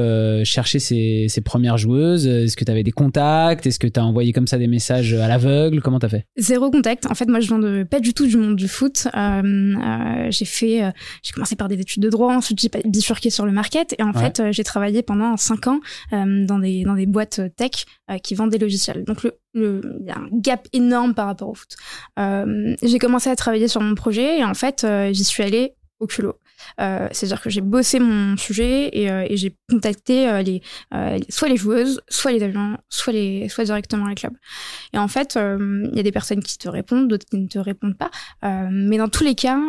[0.44, 4.06] chercher ces, ces, premières joueuses Est-ce que tu avais des contacts Est-ce que tu as
[4.06, 6.26] envoyé comme ça des messages à l'aveugle Comment t'as fait?
[6.38, 7.08] Zéro contact.
[7.08, 9.08] En fait, moi, je viens de, pas du tout du monde du foot.
[9.14, 13.96] j'ai fait, j'ai commencé par des études de droit, ensuite j'ai bifurqué sur le market
[13.98, 15.80] et en fait euh, j'ai travaillé pendant cinq ans
[16.14, 17.86] euh, dans des dans des boîtes euh, tech
[18.24, 19.06] qui vendent des logiciels.
[19.06, 21.76] Donc le il y a un gap énorme par rapport au foot.
[22.18, 26.36] j'ai commencé à travailler sur mon projet et en fait j'y suis allée au culot.
[26.80, 30.62] Euh, c'est-à-dire que j'ai bossé mon sujet et, euh, et j'ai contacté euh, les,
[31.30, 34.34] soit les joueuses, soit les agents, soit, les, soit directement les clubs.
[34.94, 37.60] Et en fait, il y a des personnes qui te répondent, d'autres qui ne te
[37.60, 38.10] répondent pas.
[38.72, 39.60] mais dans tous les cas,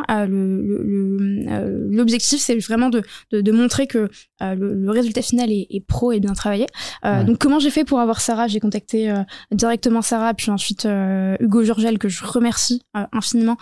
[1.91, 4.09] l'objectif, le, c'est vraiment de, de, de, montrer que
[4.41, 6.67] le, résultat final est, est, pro et bien travaillé.
[7.05, 8.49] Donc, comment j'ai fait pour avoir Sarah?
[8.49, 9.13] J'ai contacté
[9.51, 10.87] directement Sarah, puis ensuite
[11.41, 13.57] Hugo Jurgel, que je remercie infiniment,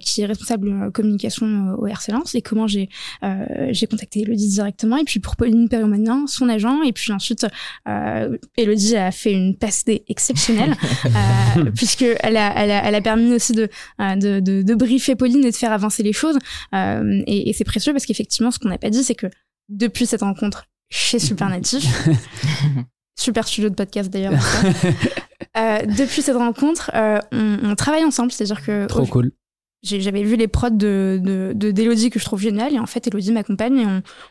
[0.00, 2.34] qui est responsable communication au RC Lens.
[2.34, 2.75] Et comment j'ai
[3.22, 7.46] euh, j'ai contacté Elodie directement et puis pour Pauline Perromanin, son agent et puis ensuite
[7.88, 10.74] euh, Elodie a fait une passe exceptionnelle
[11.06, 15.16] euh, puisque elle a, elle a, elle a permis aussi de, de, de, de briefer
[15.16, 16.38] Pauline et de faire avancer les choses
[16.74, 19.26] et, et c'est précieux parce qu'effectivement ce qu'on n'a pas dit c'est que
[19.68, 22.08] depuis cette rencontre chez Supernatif.
[23.18, 24.34] Super studio de podcast d'ailleurs.
[25.54, 26.90] depuis cette rencontre,
[27.32, 28.86] on, travaille ensemble, c'est-à-dire que.
[28.86, 29.32] Trop cool
[29.82, 33.78] j'avais vu les prods de d'Elodie que je trouve génial et en fait Elodie m'accompagne
[33.78, 33.86] et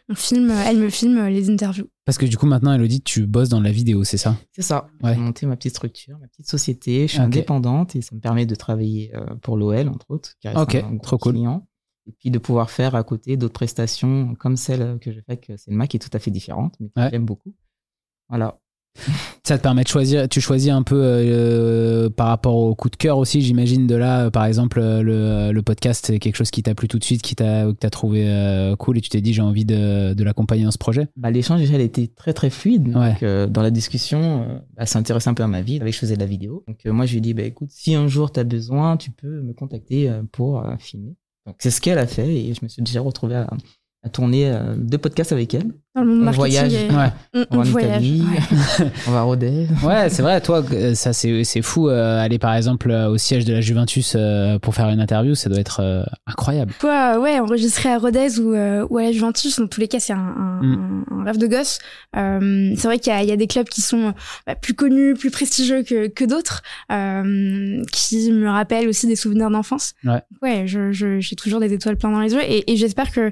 [0.09, 1.87] on, filme elle me filme les interviews.
[2.05, 4.37] Parce que du coup maintenant Elodie tu bosses dans la vidéo c'est ça?
[4.51, 4.87] C'est ça.
[5.03, 7.07] J'ai monté ma petite structure ma petite société.
[7.07, 10.47] Je suis indépendante et ça me permet de travailler euh, pour l'OL entre autres qui
[10.47, 11.37] reste ok un trop cool.
[11.37, 15.57] et puis de pouvoir faire à côté d'autres prestations comme celle que je fais que
[15.57, 17.55] c'est une qui est tout à fait différente mais que j'aime beaucoup.
[18.29, 18.59] Voilà
[19.43, 22.95] ça te permet de choisir, tu choisis un peu euh, par rapport au coup de
[22.95, 23.87] cœur aussi, j'imagine.
[23.87, 27.03] De là, par exemple, le, le podcast, c'est quelque chose qui t'a plu tout de
[27.03, 30.13] suite, qui t'a, que t'as trouvé euh, cool et tu t'es dit j'ai envie de,
[30.13, 31.07] de l'accompagner dans ce projet?
[31.15, 32.91] Bah, L'échange, déjà, il été très très fluide.
[32.91, 35.79] Donc, euh, dans la discussion, bah, ça intéressait un peu à ma vie.
[35.79, 36.63] Avec, je faisais de la vidéo.
[36.67, 39.11] Donc, moi, je lui ai dit bah, écoute, si un jour tu as besoin, tu
[39.11, 41.15] peux me contacter pour filmer.
[41.45, 43.47] Donc, c'est ce qu'elle a fait et je me suis déjà retrouvé à,
[44.03, 45.71] à tourner deux podcasts avec elle.
[45.95, 47.45] Dans le monde on voyage, ouais.
[47.51, 48.25] on, va en Italie,
[49.07, 49.65] on va à Rodez.
[49.81, 50.41] Ouais, c'est vrai.
[50.41, 51.87] Toi, euh, ça c'est fou.
[51.87, 54.17] Euh, aller par exemple euh, au siège de la Juventus
[54.61, 56.73] pour faire une interview, ça doit être incroyable.
[56.79, 60.11] Toi, ouais, enregistrer à Rodez ou, ou à la Juventus, dans tous les cas, c'est
[60.11, 61.05] un, mm.
[61.11, 61.79] un, rêve de gosse.
[62.13, 64.13] c'est vrai qu'il y, y, a des clubs qui sont
[64.45, 69.93] bah, plus connus, plus prestigieux que, que d'autres, qui me rappellent aussi des souvenirs d'enfance.
[70.03, 73.31] Ouais, ouais j'ai je, toujours des étoiles plein dans les yeux et, et j'espère que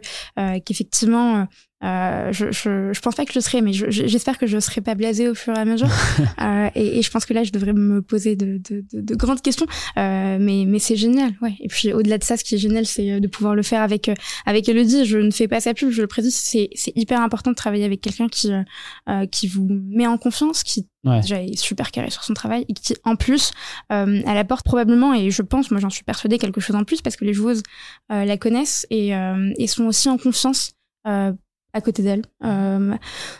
[0.59, 1.45] qu'effectivement
[1.83, 4.95] euh, je, je, je, pense pas que je serai, mais j'espère que je serai pas
[4.95, 5.89] blasée au fur et à mesure.
[6.41, 9.15] euh, et, et, je pense que là, je devrais me poser de, de, de, de
[9.15, 9.65] grandes questions.
[9.97, 11.55] Euh, mais mais c'est génial, ouais.
[11.59, 13.81] Et puis au-delà de ça, ce qui est génial, c'est euh, de pouvoir le faire
[13.81, 14.13] avec euh,
[14.45, 15.05] avec Elodie.
[15.05, 16.35] Je ne fais pas sa pub, je le précise.
[16.35, 20.63] C'est c'est hyper important de travailler avec quelqu'un qui euh, qui vous met en confiance,
[20.63, 23.51] qui déjà est super carré sur son travail et qui en plus
[23.89, 27.17] elle apporte probablement et je pense, moi j'en suis persuadée quelque chose en plus parce
[27.17, 27.61] que les joueuses
[28.09, 30.71] la connaissent et et sont aussi en confiance.
[31.75, 32.21] À côté d'elle.
[32.43, 32.91] Euh,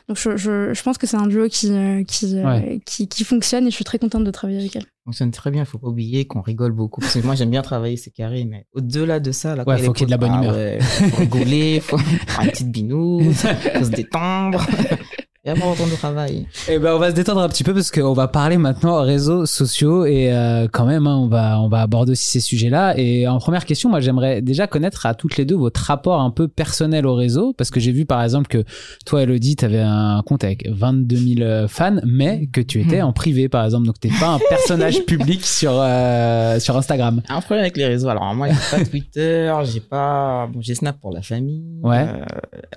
[0.07, 3.23] donc je, je, je, pense que c'est un duo qui, euh, qui, euh, qui, qui,
[3.23, 4.85] fonctionne et je suis très contente de travailler avec elle.
[5.05, 6.99] Fonctionne très bien, il faut pas oublier qu'on rigole beaucoup.
[7.01, 9.93] Parce que moi j'aime bien travailler, c'est carré, mais au-delà de ça, là, ouais, faut
[9.93, 10.55] qu'il y ait de la bonne humeur.
[10.57, 14.65] Ah faut rigoler, faut faire une petite binouse, faut se détendre.
[15.45, 16.47] Et après, on retourne au travail.
[16.69, 19.45] Eh ben, on va se détendre un petit peu parce qu'on va parler maintenant réseaux
[19.45, 22.97] sociaux et euh, quand même, hein, on va on va aborder aussi ces sujets-là.
[22.97, 26.31] Et en première question, moi, j'aimerais déjà connaître à toutes les deux votre rapport un
[26.31, 28.63] peu personnel au réseau parce que j'ai vu par exemple que
[29.05, 33.01] toi, Elodie, tu avais un compte avec 22 000 euh, fans, mais que tu étais
[33.01, 33.85] en privé, par exemple.
[33.85, 37.21] Donc, t'es pas un personnage public sur euh, sur Instagram.
[37.27, 38.07] Un problème avec les réseaux.
[38.07, 41.81] Alors moi, j'ai pas Twitter, j'ai pas bon, j'ai Snap pour la famille.
[41.83, 42.05] Ouais.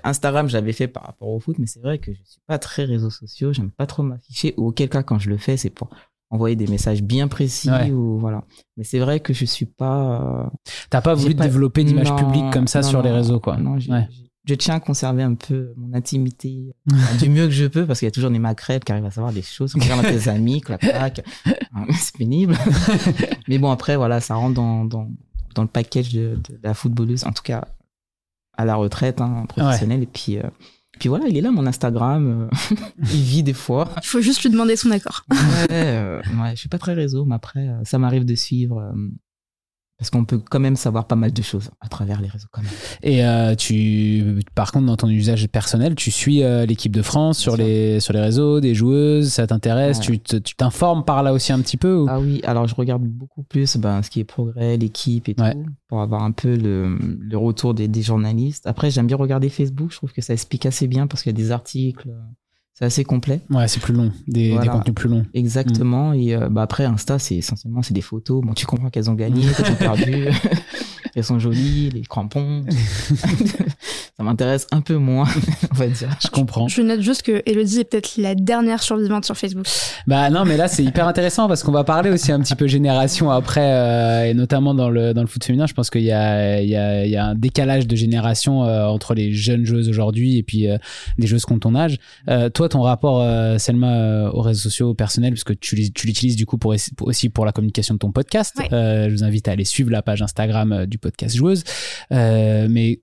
[0.03, 2.85] Instagram, j'avais fait par rapport au foot, mais c'est vrai que je suis pas très
[2.85, 5.89] réseaux sociaux, j'aime pas trop m'afficher, ou auquel cas quand je le fais, c'est pour
[6.29, 8.43] envoyer des messages bien précis ou voilà.
[8.75, 10.45] Mais c'est vrai que je suis pas.
[10.45, 10.49] Euh,
[10.89, 13.57] T'as pas voulu développer une image publique comme ça sur les réseaux, quoi.
[13.57, 16.73] Non, je tiens à conserver un peu mon intimité
[17.19, 19.11] du mieux que je peux parce qu'il y a toujours des macrètes qui arrivent à
[19.11, 19.75] savoir des choses.
[19.75, 21.25] On regarde tes amis, clac, clac.
[21.91, 22.57] c'est pénible.
[23.49, 25.09] Mais bon, après, voilà, ça rentre dans, dans,
[25.53, 27.67] dans le package de, de, la footballeuse, en tout cas
[28.57, 30.03] à la retraite hein, professionnelle.
[30.03, 30.43] Et puis, euh,
[30.97, 32.49] puis voilà, il est là, mon Instagram.
[32.51, 32.75] Euh,
[33.13, 33.89] il vit des fois.
[34.03, 35.25] Il faut juste lui demander son accord.
[35.31, 38.93] ouais, euh, ouais, je suis pas très réseau, mais après, euh, ça m'arrive de suivre
[39.97, 42.61] parce qu'on peut quand même savoir pas mal de choses à travers les réseaux quand
[42.61, 42.71] même.
[43.01, 47.39] Et euh, tu, par contre, dans ton usage personnel, tu suis euh, l'équipe de France
[47.39, 49.99] sur les, sur les réseaux, des joueuses, ça t'intéresse?
[49.99, 53.77] Tu t'informes par là aussi un petit peu Ah oui, alors je regarde beaucoup plus
[53.77, 55.43] ben, ce qui est progrès, l'équipe et tout,
[55.87, 58.67] pour avoir un peu le, le retour des, des journalistes.
[58.67, 61.35] Après, j'aime bien regarder Facebook, je trouve que ça explique assez bien parce qu'il y
[61.35, 62.09] a des articles
[62.77, 63.41] c'est assez complet.
[63.49, 65.25] Ouais, c'est plus long, des, des, contenus plus longs.
[65.33, 66.13] Exactement.
[66.13, 68.43] Et euh, bah après, Insta, c'est essentiellement c'est des photos.
[68.45, 70.27] Bon, tu comprends qu'elles ont gagné, qu'elles ont perdu.
[71.15, 72.63] Elles sont jolies, les crampons.
[74.17, 75.27] ça m'intéresse un peu moins,
[75.71, 76.09] on va dire.
[76.23, 76.67] Je comprends.
[76.67, 79.67] Je note juste que Elodie est peut-être la dernière survivante sur Facebook.
[80.07, 82.65] Bah non, mais là c'est hyper intéressant parce qu'on va parler aussi un petit peu
[82.65, 85.67] génération après, euh, et notamment dans le, dans le foot féminin.
[85.67, 88.63] Je pense qu'il y a, il y, a, il y a un décalage de génération
[88.63, 90.79] euh, entre les jeunes joueuses aujourd'hui et puis euh,
[91.19, 91.99] des joueuses qui ont ton âge.
[92.55, 93.23] toi, ton rapport,
[93.59, 97.51] Selma, aux réseaux sociaux personnels, puisque tu, tu l'utilises du coup pour, aussi pour la
[97.51, 98.55] communication de ton podcast.
[98.71, 101.63] je vous invite à aller suivre la page Instagram du podcast joueuse.
[102.11, 103.01] Euh, mais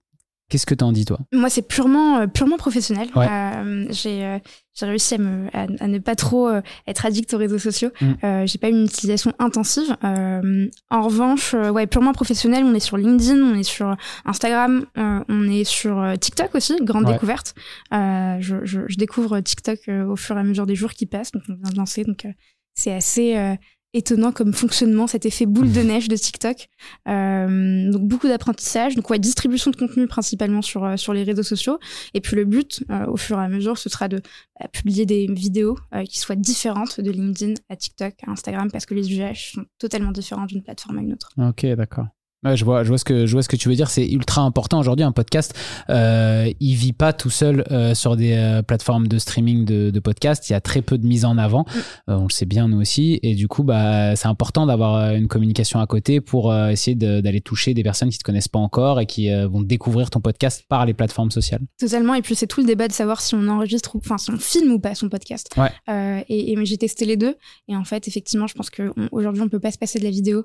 [0.50, 1.18] Qu'est-ce que tu en dis, toi?
[1.33, 3.09] Moi, c'est purement, euh, purement professionnel.
[3.16, 4.38] Euh, j'ai,
[4.74, 6.50] j'ai réussi à, me, à, ne pas trop
[6.87, 7.90] être addict aux réseaux sociaux.
[8.00, 8.44] Mm.
[8.46, 9.96] j'ai pas eu une utilisation intensive.
[10.02, 15.64] en revanche, ouais, purement professionnel, on est sur LinkedIn, on est sur Instagram, on est
[15.64, 17.54] sur TikTok aussi, grande découverte.
[17.92, 21.54] Je, je, découvre TikTok au fur et à mesure des jours qui passent, donc on
[21.54, 22.26] vient de lancer, donc
[22.74, 23.57] c'est assez
[23.94, 26.68] étonnant comme fonctionnement, cet effet boule de neige de TikTok.
[27.09, 31.42] Euh, donc beaucoup d'apprentissage, donc ouais, distribution de contenu principalement sur euh, sur les réseaux
[31.42, 31.78] sociaux.
[32.12, 34.20] Et puis le but, euh, au fur et à mesure, ce sera de
[34.61, 35.78] bah, publier des vidéos
[36.09, 40.11] qui soient différentes de LinkedIn à TikTok, à Instagram, parce que les usages sont totalement
[40.11, 41.30] différents d'une plateforme à une autre.
[41.38, 42.07] Ok, d'accord
[42.44, 43.88] je vois, je vois ce que je vois ce que tu veux dire.
[43.88, 45.04] C'est ultra important aujourd'hui.
[45.04, 45.54] Un podcast,
[45.90, 50.00] euh, il vit pas tout seul euh, sur des euh, plateformes de streaming de, de
[50.00, 50.48] podcasts.
[50.48, 51.62] Il y a très peu de mise en avant.
[51.62, 52.11] Mm.
[52.11, 53.18] Euh, on le sait bien nous aussi.
[53.22, 57.74] Et du coup, bah, c'est important d'avoir une communication à côté pour essayer d'aller toucher
[57.74, 60.94] des personnes qui te connaissent pas encore et qui vont découvrir ton podcast par les
[60.94, 61.62] plateformes sociales.
[61.78, 62.14] Totalement.
[62.14, 64.38] Et puis c'est tout le débat de savoir si on enregistre, ou, enfin, si on
[64.38, 65.48] filme ou pas son podcast.
[65.57, 66.24] Ouais.
[66.28, 67.37] et, et j'ai testé les deux.
[67.68, 70.11] Et en fait, effectivement, je pense qu'aujourd'hui, on, on peut pas se passer de la
[70.11, 70.44] vidéo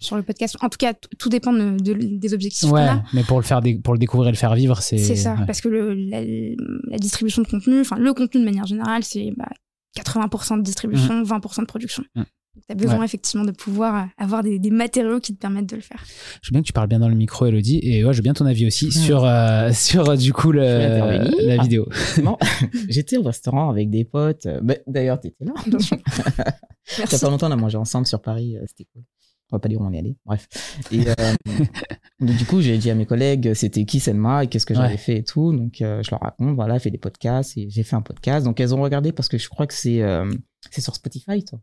[0.00, 0.56] sur le podcast.
[0.60, 3.98] En tout cas, tout dépend de, des objectifs ouais, mais pour le faire pour le
[4.00, 7.80] découvrir et le faire vivre c'est c'est ça parce que le, la, distribution de contenu
[7.80, 9.48] enfin le contenu de manière générale c'est bah,
[9.96, 11.60] 80% de distribution 20% mmh.
[11.60, 12.22] de production mmh.
[12.54, 15.80] Tu as besoin effectivement de pouvoir avoir des, des, matériaux qui te permettent de le
[15.80, 16.04] faire.
[16.42, 18.22] Je veux bien que tu parles bien dans le micro, Elodie, et ouais, je veux
[18.22, 20.60] bien ton avis aussi sur, euh, sur euh, du coup le,
[21.46, 21.88] la vidéo.
[22.90, 24.46] J'étais au restaurant avec des potes.
[24.62, 25.54] Bah, d'ailleurs, tu étais là.
[25.66, 28.58] Il y a pas longtemps, on a mangé ensemble sur Paris.
[28.58, 29.02] Euh, c'était cool
[29.52, 30.16] on va pas dire où on est allé.
[30.24, 30.48] Bref.
[30.90, 31.14] Et euh,
[32.20, 35.18] du coup, j'ai dit à mes collègues, c'était qui Selma et qu'est-ce que j'avais fait
[35.18, 35.52] et tout.
[35.52, 38.44] Donc, euh, je leur raconte, voilà, j'ai fait des podcasts et j'ai fait un podcast.
[38.44, 40.32] Donc, elles ont regardé parce que je crois que c'est euh,
[40.70, 41.58] c'est sur Spotify, toi.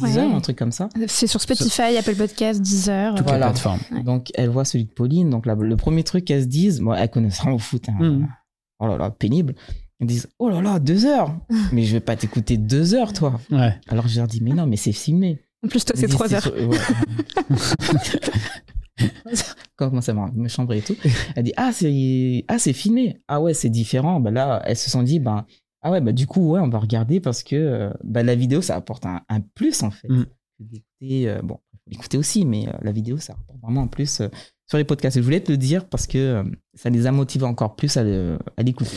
[0.00, 0.88] Deezer, un truc comme ça.
[1.08, 3.14] C'est sur Spotify, Apple Podcast, Deezer.
[3.16, 3.80] Toutes les plateformes.
[4.04, 5.30] Donc, elles voient celui de Pauline.
[5.30, 7.88] Donc, le premier truc qu'elles se disent, moi, elles connaissent rien au foot.
[7.88, 7.98] Hein.
[7.98, 8.28] Mm.
[8.78, 9.54] Oh là là, pénible.
[10.00, 11.36] Elles disent, oh là là, deux heures.
[11.72, 13.40] mais je vais pas t'écouter deux heures, toi.
[13.50, 13.74] Ouais.
[13.88, 15.42] Alors, je leur dis, mais non, mais c'est filmé.
[15.66, 16.52] En plus, toi, c'est 3 heures.
[19.76, 20.96] Comment ça va me chambrer et tout.
[21.34, 23.20] Elle dit Ah, c'est ah, filmé.
[23.26, 24.20] Ah ouais, c'est différent.
[24.20, 25.44] Bah là, elles se sont dit ben,
[25.82, 28.76] Ah ouais, bah du coup, ouais, on va regarder parce que bah, la vidéo, ça
[28.76, 29.22] apporte un,
[29.54, 30.08] plus en fait.
[30.08, 30.24] Mm.
[31.02, 34.28] Euh, bon, l'écouter aussi, mais euh, la vidéo, ça apporte vraiment un plus euh,
[34.66, 35.16] sur les podcasts.
[35.16, 38.04] Et je voulais te le dire parce que ça les a motivés encore plus à
[38.62, 38.96] l'écouter.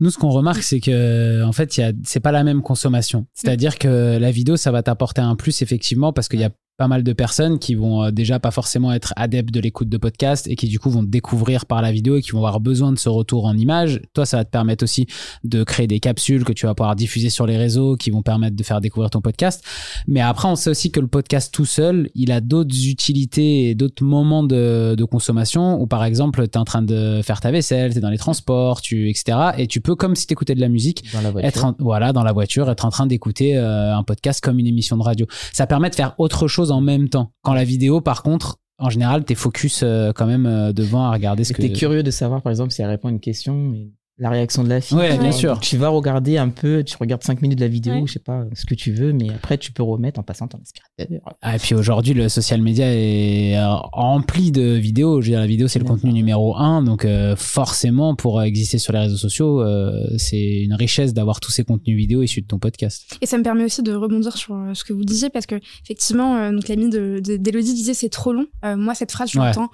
[0.00, 3.26] Nous, ce qu'on remarque, c'est que en fait, c'est pas la même consommation.
[3.32, 6.88] C'est-à-dire que la vidéo, ça va t'apporter un plus effectivement parce qu'il y a pas
[6.88, 10.48] mal de personnes qui vont euh, déjà pas forcément être adeptes de l'écoute de podcast
[10.48, 12.98] et qui du coup vont découvrir par la vidéo et qui vont avoir besoin de
[12.98, 14.00] ce retour en image.
[14.12, 15.06] Toi, ça va te permettre aussi
[15.44, 18.56] de créer des capsules que tu vas pouvoir diffuser sur les réseaux qui vont permettre
[18.56, 19.64] de faire découvrir ton podcast.
[20.08, 23.74] Mais après, on sait aussi que le podcast tout seul, il a d'autres utilités et
[23.76, 27.52] d'autres moments de, de consommation où par exemple, tu es en train de faire ta
[27.52, 29.38] vaisselle, tu es dans les transports, tu, etc.
[29.58, 31.04] Et tu peux, comme si tu écoutais de la musique,
[31.38, 34.96] être voilà, dans la voiture, être en train d'écouter euh, un podcast comme une émission
[34.96, 35.26] de radio.
[35.52, 37.32] Ça permet de faire autre chose en même temps.
[37.42, 41.12] Quand la vidéo, par contre, en général, t'es focus euh, quand même euh, devant à
[41.12, 41.62] regarder ce que.
[41.62, 43.74] T'es curieux de savoir, par exemple, si elle répond à une question
[44.18, 44.96] la réaction de la fille.
[44.96, 45.58] Ouais, bien sûr.
[45.58, 48.44] Tu vas regarder un peu, tu regardes 5 minutes de la vidéo, je sais pas,
[48.54, 51.34] ce que tu veux, mais après tu peux remettre en passant ton aspirateur.
[51.42, 55.20] Ah, et puis aujourd'hui, le social media est euh, rempli de vidéos.
[55.20, 58.78] Je veux dire, la vidéo, c'est le contenu numéro un, donc euh, forcément, pour exister
[58.78, 62.46] sur les réseaux sociaux, euh, c'est une richesse d'avoir tous ces contenus vidéo issus de
[62.46, 63.18] ton podcast.
[63.20, 66.52] Et ça me permet aussi de rebondir sur ce que vous disiez, parce que effectivement,
[66.52, 68.46] donc l'ami de, d'Elodie disait c'est trop long.
[68.62, 69.70] moi, cette phrase, je l'entends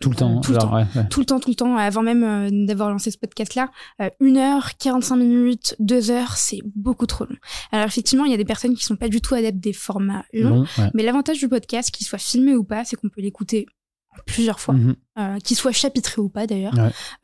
[0.00, 2.90] tout le temps, tout, le temps, tout le temps, tout le temps, avant même d'avoir
[2.90, 3.68] lancé ce podcast-là.
[4.00, 7.36] Euh, une heure, 45 minutes, deux heures, c'est beaucoup trop long.
[7.72, 10.24] Alors effectivement, il y a des personnes qui sont pas du tout adeptes des formats
[10.32, 13.66] longs, mais l'avantage du podcast, qu'il soit filmé ou pas, c'est qu'on peut l'écouter
[14.26, 14.94] plusieurs fois, mhm.
[15.16, 16.74] Euh, qu'il soit chapitré ou pas d'ailleurs.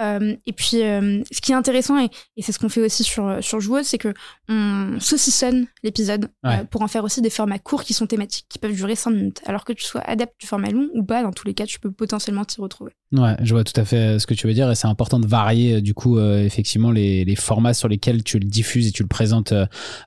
[0.00, 3.42] Euh, et puis, euh, ce qui est intéressant, et, c'est ce qu'on fait aussi sur,
[3.42, 4.14] sur Joueuse, c'est que
[4.48, 6.29] on saucissonne l'épisode
[6.70, 9.40] pour en faire aussi des formats courts qui sont thématiques, qui peuvent durer 5 minutes.
[9.44, 11.81] Alors que tu sois adepte du format long ou pas, dans tous les cas, tu
[11.81, 12.92] peux potentiellement t'y retrouver.
[13.11, 15.26] Ouais, je vois tout à fait ce que tu veux dire, et c'est important de
[15.26, 19.09] varier, du coup, effectivement, les, les, formats sur lesquels tu le diffuses et tu le
[19.09, 19.53] présentes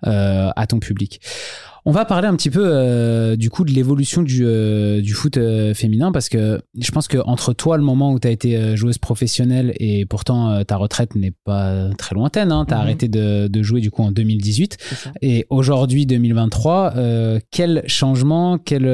[0.04, 1.20] à ton public.
[1.86, 5.36] On va parler un petit peu euh, du coup de l'évolution du, euh, du foot
[5.36, 8.76] euh, féminin parce que je pense que entre toi le moment où tu as été
[8.76, 12.82] joueuse professionnelle et pourtant ta retraite n'est pas très lointaine, hein, tu as mhm.
[12.82, 14.78] arrêté de, de, jouer du coup en 2018
[15.22, 16.94] et aujourd'hui 2023,
[17.52, 18.88] quel changement, quelle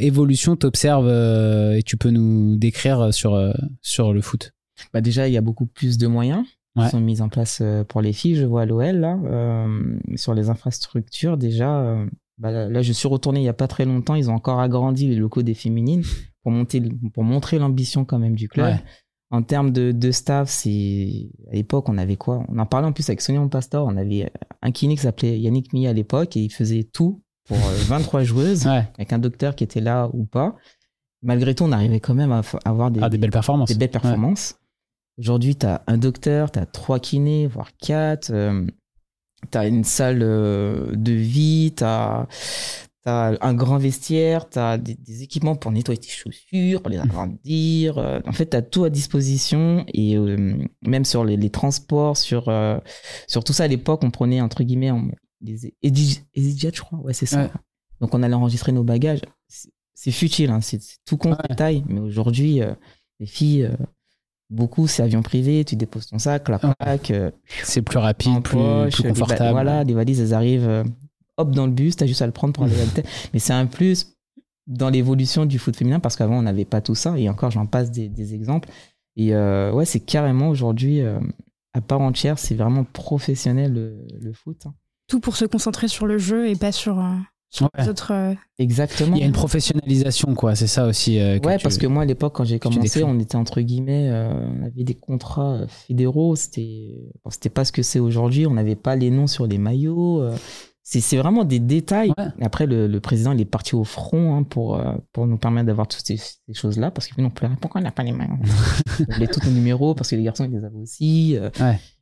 [0.00, 4.52] évolution t'observes et tu peux nous décrire sur, sur le foot?
[4.92, 6.44] Bah déjà il y a beaucoup plus de moyens
[6.76, 8.36] qui sont mis en place pour les filles.
[8.36, 9.18] Je vois à l'OL là,
[10.16, 11.96] sur les infrastructures déjà,
[12.38, 14.14] bah, là, je suis retourné il n'y a pas très longtemps.
[14.14, 16.04] Ils ont encore agrandi les locaux des féminines
[16.48, 16.82] pour, monter,
[17.12, 18.76] pour montrer l'ambition quand même du club.
[19.30, 22.42] En termes de, de staff, c'est à l'époque, on avait quoi?
[22.48, 23.86] On en parlait en plus avec Sonia Pastor.
[23.86, 24.32] On avait
[24.62, 28.24] un kiné qui s'appelait Yannick Mia à l'époque et il faisait tout pour 23 euh,
[28.24, 30.56] joueuses avec un docteur qui était là ou pas.
[31.20, 33.68] Malgré tout, on arrivait quand même à avoir des, ah, des belles performances.
[33.68, 34.58] Des belles performances.
[35.18, 38.30] Aujourd'hui, tu as un docteur, tu as trois kinés, voire quatre.
[38.30, 38.64] Euh,
[39.50, 42.26] T'as une salle euh, de vie, t'as
[43.04, 47.96] T'as un grand vestiaire, t'as des, des équipements pour nettoyer tes chaussures, pour les agrandir.
[47.98, 52.48] Euh, en fait, t'as tout à disposition et euh, même sur les, les transports, sur,
[52.48, 52.78] euh,
[53.28, 54.90] sur tout ça à l'époque, on prenait entre guillemets
[55.40, 56.98] des EasyJet, je crois.
[56.98, 57.52] Ouais, c'est ça.
[58.00, 59.20] Donc on allait enregistrer nos bagages.
[59.94, 61.84] C'est futile, hein, c'est tout con détail.
[61.86, 62.60] Mais aujourd'hui,
[63.20, 63.70] les filles,
[64.50, 67.12] beaucoup c'est avion privé, tu déposes ton sac, la plaque.
[67.62, 69.52] c'est plus rapide, plus, plus confortable.
[69.52, 70.84] voilà, les valises, elles arrivent
[71.38, 73.66] hop dans le bus, t'as juste à le prendre pour aller à Mais c'est un
[73.66, 74.18] plus
[74.68, 77.66] dans l'évolution du foot féminin parce qu'avant on n'avait pas tout ça et encore j'en
[77.66, 78.68] passe des, exemples.
[79.16, 81.18] Et euh, ouais, c'est carrément aujourd'hui euh,
[81.72, 83.72] à part entière, c'est vraiment professionnel
[84.20, 84.66] le, foot.
[84.66, 84.74] Hein.
[85.08, 87.14] Tout pour se concentrer sur le jeu et pas sur, euh,
[87.78, 88.12] les autres.
[88.58, 89.16] Exactement.
[89.16, 91.18] Il y a une professionnalisation, quoi, c'est ça aussi.
[91.18, 94.84] ouais, parce que moi à l'époque, quand j'ai commencé, on était entre guillemets, on avait
[94.84, 99.26] des contrats fédéraux, c'était c'était pas ce que c'est aujourd'hui, on n'avait pas les noms
[99.26, 100.22] sur les maillots
[100.90, 102.12] c'est vraiment des détails.
[102.40, 105.86] Après, le, président, il est parti au front hein, pour, euh, pour nous permettre d'avoir
[105.86, 106.18] toutes ces,
[106.54, 106.90] choses-là.
[106.90, 107.56] Parce que nous, on pleurait.
[107.60, 108.38] Pourquoi on n'a pas les mains
[109.08, 111.36] On voulait tous nos numéros parce que les garçons, ils les avaient aussi.
[111.36, 111.50] Euh.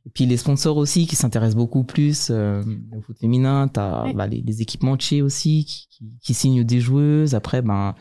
[0.05, 2.63] Et puis les sponsors aussi qui s'intéressent beaucoup plus euh,
[2.95, 3.67] au foot féminin.
[3.67, 7.35] Tu as bah, les, les, équipementiers aussi qui, qui, signent des joueuses.
[7.35, 7.93] Après, ben,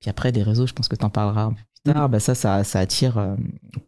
[0.00, 2.10] puis après, des réseaux, je pense que tu en parleras un peu plus tard.
[2.20, 3.36] Ça, ça, ça attire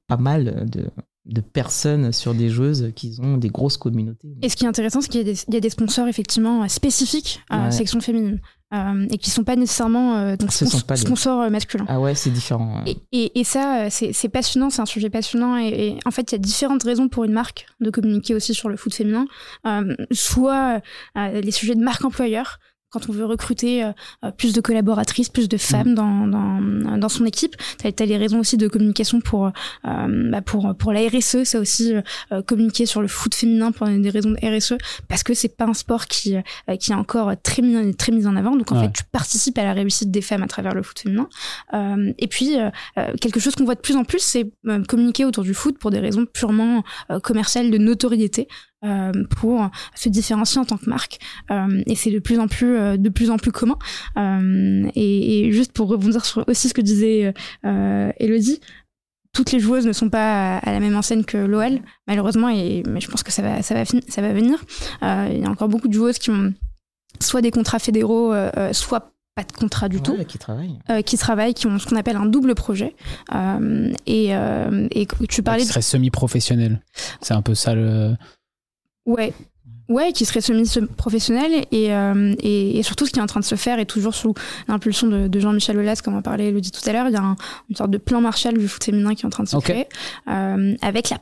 [0.06, 0.90] pas mal de,
[1.26, 4.28] de personnes sur des joueuses qui ont des grosses communautés.
[4.42, 7.70] Et ce qui est intéressant, c'est qu'il y, a des sponsors effectivement spécifiques à la
[7.70, 8.40] section féminine
[8.72, 11.87] euh, et qui ne sont pas nécessairement euh, donc sponsors euh, masculins.
[11.88, 12.85] Ah ouais, c'est différent.
[12.87, 15.56] Et, et, ça, c'est passionnant, c'est un sujet passionnant.
[15.59, 18.68] Et, en fait, il y a différentes raisons pour une marque de communiquer aussi sur
[18.68, 19.26] le foot féminin.
[20.12, 20.80] soit
[21.16, 23.92] les sujets de marque employeur, quand on veut recruter euh,
[24.24, 25.94] euh, plus de collaboratrices, plus de femmes mm.
[25.94, 27.57] dans, dans, dans son équipe.
[27.79, 31.59] Tu as, les raisons aussi de communication pour, euh, bah pour, pour la RSE, c'est
[31.59, 31.92] aussi
[32.46, 34.74] communiquer sur le foot féminin pour des raisons de RSE,
[35.09, 36.37] parce que c'est pas un sport qui,
[36.81, 38.57] qui est encore très mis, très mis en avant.
[38.57, 41.29] Donc en fait, tu participes à la réussite des femmes à travers le foot féminin.
[42.18, 42.57] et puis,
[43.20, 44.50] quelque chose qu'on voit de plus en plus, c'est
[44.88, 46.83] communiquer autour du foot pour des raisons purement
[47.22, 48.48] commerciales de notoriété.
[48.82, 51.18] Euh, pour se différencier en tant que marque
[51.50, 53.76] euh, et c'est de plus en plus euh, de plus en plus commun
[54.16, 58.58] et, et, juste pour rebondir sur aussi ce que disait Elodie
[59.34, 63.02] toutes les joueuses ne sont pas à la même enseigne que l'OL malheureusement et mais
[63.02, 64.64] je pense que ça va ça va ça va venir
[65.02, 66.54] il y a encore beaucoup de joueuses qui ont
[67.20, 68.32] soit des contrats fédéraux
[68.72, 72.16] soit pas de contrat du tout, qui travaillent, qui travaillent, qui ont ce qu'on appelle
[72.16, 72.96] un double projet.
[74.06, 76.80] et, et tu parlais, qui serait semi-professionnel.
[77.20, 78.16] C'est un peu ça le.
[79.11, 79.33] Ouais.
[79.88, 83.44] Ouais, qui serait semi-professionnel et, euh, et, et, surtout ce qui est en train de
[83.44, 84.35] se faire est toujours sous
[84.68, 87.09] l'impulsion de, de Jean-Michel Aulas, comme on parlait Elodie tout à l'heure.
[87.09, 87.35] Il y a
[87.68, 89.88] une sorte de plan Marshall du foot féminin qui est en train de se créer,
[90.29, 91.18] euh, avec la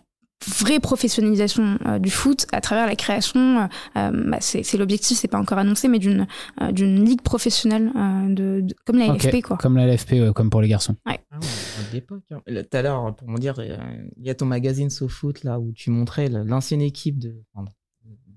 [0.47, 3.69] vraie professionnalisation euh, du foot à travers la création.
[3.97, 6.27] Euh, bah, c'est l'objectif, c'est pas encore annoncé, mais d'une
[6.63, 7.91] euh, d'une ligue professionnelle
[8.29, 9.57] de, comme la LFP quoi.
[9.57, 10.97] Comme la LFP, comme pour les garçons.
[11.07, 11.19] Ouais.
[11.31, 12.41] Ah hein.
[12.47, 15.91] Tout à l'heure, pour me dire, il y a ton magazine SoFoot là où tu
[15.91, 17.43] montrais l'ancienne équipe de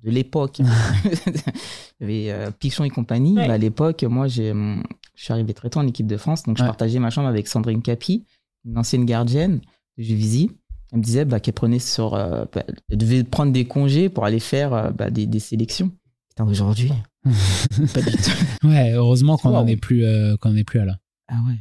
[0.04, 0.62] de l'époque.
[2.02, 3.36] euh, Pichon et compagnie.
[3.36, 4.84] Bah, à l'époque, moi, j'ai, hum,
[5.16, 7.48] je suis arrivé très tôt en équipe de France, donc je partageais ma chambre avec
[7.48, 8.26] Sandrine Capi,
[8.66, 9.62] une ancienne gardienne
[9.98, 10.52] de Juvisy.
[10.92, 14.26] Elle me disait bah, qu'elle prenait sur, euh, bah, elle devait prendre des congés pour
[14.26, 15.92] aller faire euh, bah, des, des, sélections.
[16.30, 16.92] Putain, aujourd'hui,
[17.24, 18.32] pas du tout.
[18.68, 20.06] Ouais, heureusement qu'on n'en est plus,
[20.40, 20.98] qu'on est plus à là.
[21.28, 21.56] Ah ouais.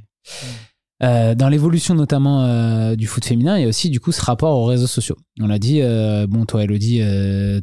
[1.02, 4.22] Euh, dans l'évolution notamment euh, du foot féminin, il y a aussi du coup ce
[4.22, 5.16] rapport aux réseaux sociaux.
[5.40, 6.98] On l'a dit, euh, bon toi Elodie,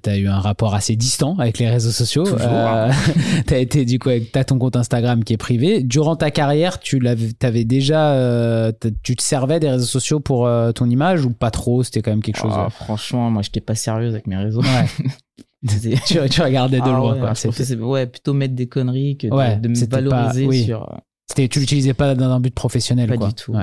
[0.04, 2.24] tu as eu un rapport assez distant avec les réseaux sociaux.
[2.26, 5.84] tu as été du coup, as ton compte Instagram qui est privé.
[5.84, 7.00] Durant ta carrière, tu
[7.42, 8.72] avais déjà,
[9.04, 11.84] tu te servais des réseaux sociaux pour ton image ou pas trop?
[11.84, 12.54] C'était quand même quelque chose.
[12.56, 14.62] Ah, franchement, moi j'étais pas sérieuse avec mes réseaux.
[14.62, 14.86] Ouais.
[16.06, 17.14] tu, tu, regardais de ah loin.
[17.14, 17.88] Ouais, quoi.
[17.88, 20.88] ouais, plutôt mettre des conneries que de, me valoriser sur
[21.48, 23.10] tu l'utilisais pas dans un but professionnel.
[23.10, 23.28] Pas quoi.
[23.28, 23.54] du tout.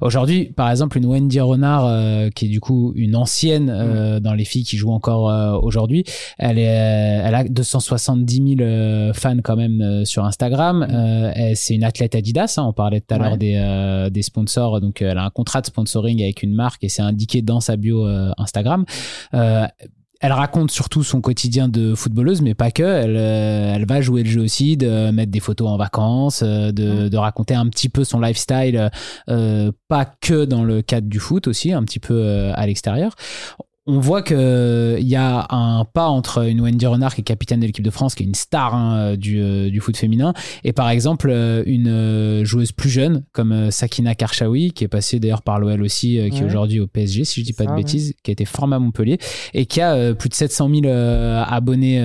[0.00, 4.20] Aujourd'hui, par exemple, une Wendy Renard, euh, qui est du coup une ancienne euh, mm.
[4.20, 6.04] dans les filles qui jouent encore euh, aujourd'hui,
[6.38, 10.86] elle, est, elle a 270 000 fans quand même sur Instagram.
[10.88, 11.54] Mm.
[11.54, 12.54] c'est une athlète Adidas.
[12.58, 14.80] Hein, on parlait tout à l'heure des, des sponsors.
[14.80, 17.76] Donc, elle a un contrat de sponsoring avec une marque et c'est indiqué dans sa
[17.76, 18.06] bio
[18.36, 18.84] Instagram
[20.20, 22.82] elle raconte surtout son quotidien de footballeuse, mais pas que.
[22.82, 26.72] Elle, euh, elle va jouer le jeu aussi, de mettre des photos en vacances, euh,
[26.72, 28.90] de, de raconter un petit peu son lifestyle,
[29.28, 33.14] euh, pas que dans le cadre du foot aussi, un petit peu à l'extérieur
[33.88, 34.36] on voit qu'il
[35.08, 38.14] y a un pas entre une Wendy Renard qui est capitaine de l'équipe de France,
[38.14, 41.88] qui est une star hein, du, euh, du, foot féminin, et par exemple euh, une
[41.88, 46.38] euh, joueuse plus jeune comme Sakina Karchaoui, qui est passée d'ailleurs par l'OL aussi, qui
[46.38, 48.78] est aujourd'hui au PSG, si je dis pas de bêtises, qui a été formée à
[48.78, 49.16] Montpellier
[49.54, 51.98] et qui a plus de 700 000 abonnés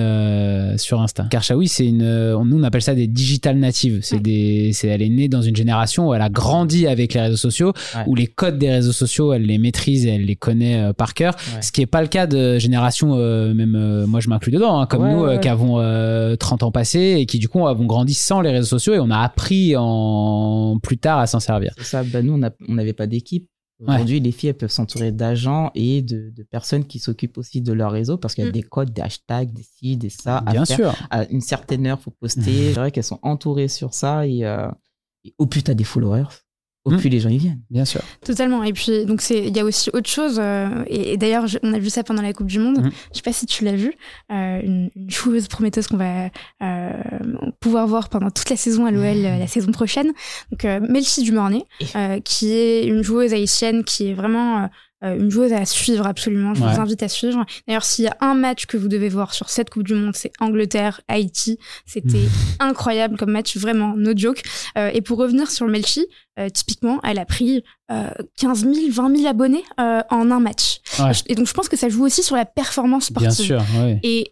[0.78, 1.24] sur Insta.
[1.24, 3.98] Karchaoui, c'est une, nous on appelle ça des digital natives.
[4.02, 7.20] C'est des, c'est, elle est née dans une génération où elle a grandi avec les
[7.20, 7.74] réseaux sociaux,
[8.06, 11.36] où les codes des réseaux sociaux, elle les maîtrise et elle les connaît par cœur
[11.74, 14.86] qui est pas le cas de génération, euh, même euh, moi je m'inclus dedans, hein,
[14.86, 15.74] comme nous euh, qui avons
[16.36, 19.10] 30 ans passés et qui du coup avons grandi sans les réseaux sociaux et on
[19.10, 21.74] a appris en plus tard à s'en servir.
[21.76, 23.48] C'est ça, bah, nous on n'avait pas d'équipe.
[23.86, 27.90] Aujourd'hui, les filles elles peuvent s'entourer d'agents et de, personnes qui s'occupent aussi de leur
[27.90, 28.54] réseau parce qu'il y a mm.
[28.54, 30.42] des codes, des hashtags, des ci, des ça.
[30.48, 30.94] Bien à sûr.
[31.10, 32.42] À une certaine heure, faut poster.
[32.72, 34.42] C'est vrai qu'elles sont entourées sur ça et,
[35.24, 36.28] et au plus t'as des followers,
[36.84, 36.98] au hmm.
[36.98, 37.62] plus les gens y viennent.
[37.70, 38.02] Bien sûr.
[38.24, 38.62] Totalement.
[38.62, 40.38] Et puis, donc, c'est, il y a aussi autre chose.
[40.38, 42.76] Euh, et, d'ailleurs, on a vu ça pendant la Coupe du Monde.
[42.76, 42.92] Je hmm.
[43.12, 43.94] Je sais pas si tu l'as vu.
[44.30, 46.30] Euh, une, joueuse prometteuse qu'on va
[46.62, 46.92] euh,
[47.60, 50.12] pouvoir voir pendant toute la saison à l'OL la saison prochaine.
[50.50, 51.64] Donc, Melchi Dumornay,
[52.24, 54.66] qui est une joueuse haïtienne qui est vraiment euh,
[55.04, 56.54] une joueuse à suivre absolument.
[56.54, 57.44] Je vous invite à suivre.
[57.66, 60.14] D'ailleurs, s'il y a un match que vous devez voir sur cette Coupe du Monde,
[60.14, 61.58] c'est Angleterre-Haïti.
[61.86, 62.28] C'était
[62.60, 64.42] incroyable comme match, vraiment, no joke.
[64.78, 66.06] Euh, et pour revenir sur Melchi,
[66.38, 67.62] euh, typiquement, elle a pris
[68.38, 70.80] 15 000, 20 000 abonnés en un match.
[71.26, 73.46] Et donc, je pense que ça joue aussi sur la performance sportive.
[73.46, 73.62] Bien sûr,
[74.02, 74.30] Et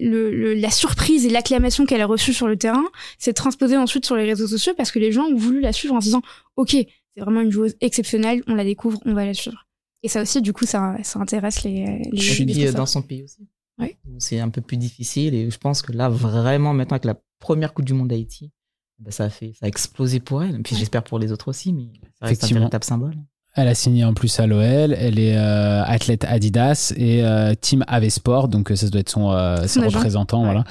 [0.00, 2.84] le, la surprise et l'acclamation qu'elle a reçue sur le terrain,
[3.18, 5.94] c'est transposé ensuite sur les réseaux sociaux parce que les gens ont voulu la suivre
[5.94, 6.22] en se disant,
[6.56, 9.67] OK, c'est vraiment une joueuse exceptionnelle, on la découvre, on va la suivre.
[10.02, 12.02] Et ça aussi, du coup, ça, ça intéresse les.
[12.10, 13.48] les je suis dans son pays aussi.
[13.78, 13.96] Ouais.
[14.18, 17.72] C'est un peu plus difficile et je pense que là, vraiment, maintenant, avec la première
[17.72, 18.50] Coupe du Monde d'Haïti,
[18.98, 20.56] bah, ça, a fait, ça a explosé pour elle.
[20.56, 21.88] Et puis j'espère pour les autres aussi, mais
[22.20, 23.14] ça reste un véritable symbole.
[23.54, 27.84] Elle a signé en plus à l'OL, elle est euh, athlète Adidas et euh, Team
[27.88, 30.44] Avesport, donc ça doit être son, euh, son représentant.
[30.44, 30.64] Voilà.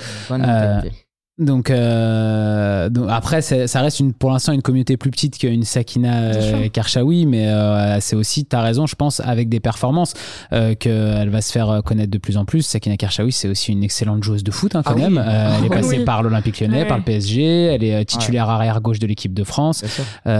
[1.39, 6.15] Donc, euh, donc, après, ça reste une, pour l'instant une communauté plus petite qu'une Sakina
[6.15, 10.15] euh, Karchaoui, mais euh, c'est aussi, tu as raison, je pense, avec des performances
[10.51, 12.63] euh, qu'elle va se faire connaître de plus en plus.
[12.63, 15.17] Sakina Karchaoui, c'est aussi une excellente joueuse de foot hein, quand ah même.
[15.17, 19.05] elle est passée par l'Olympique lyonnais, par le PSG, elle est titulaire arrière gauche de
[19.05, 19.83] l'équipe de France.
[20.25, 20.31] elle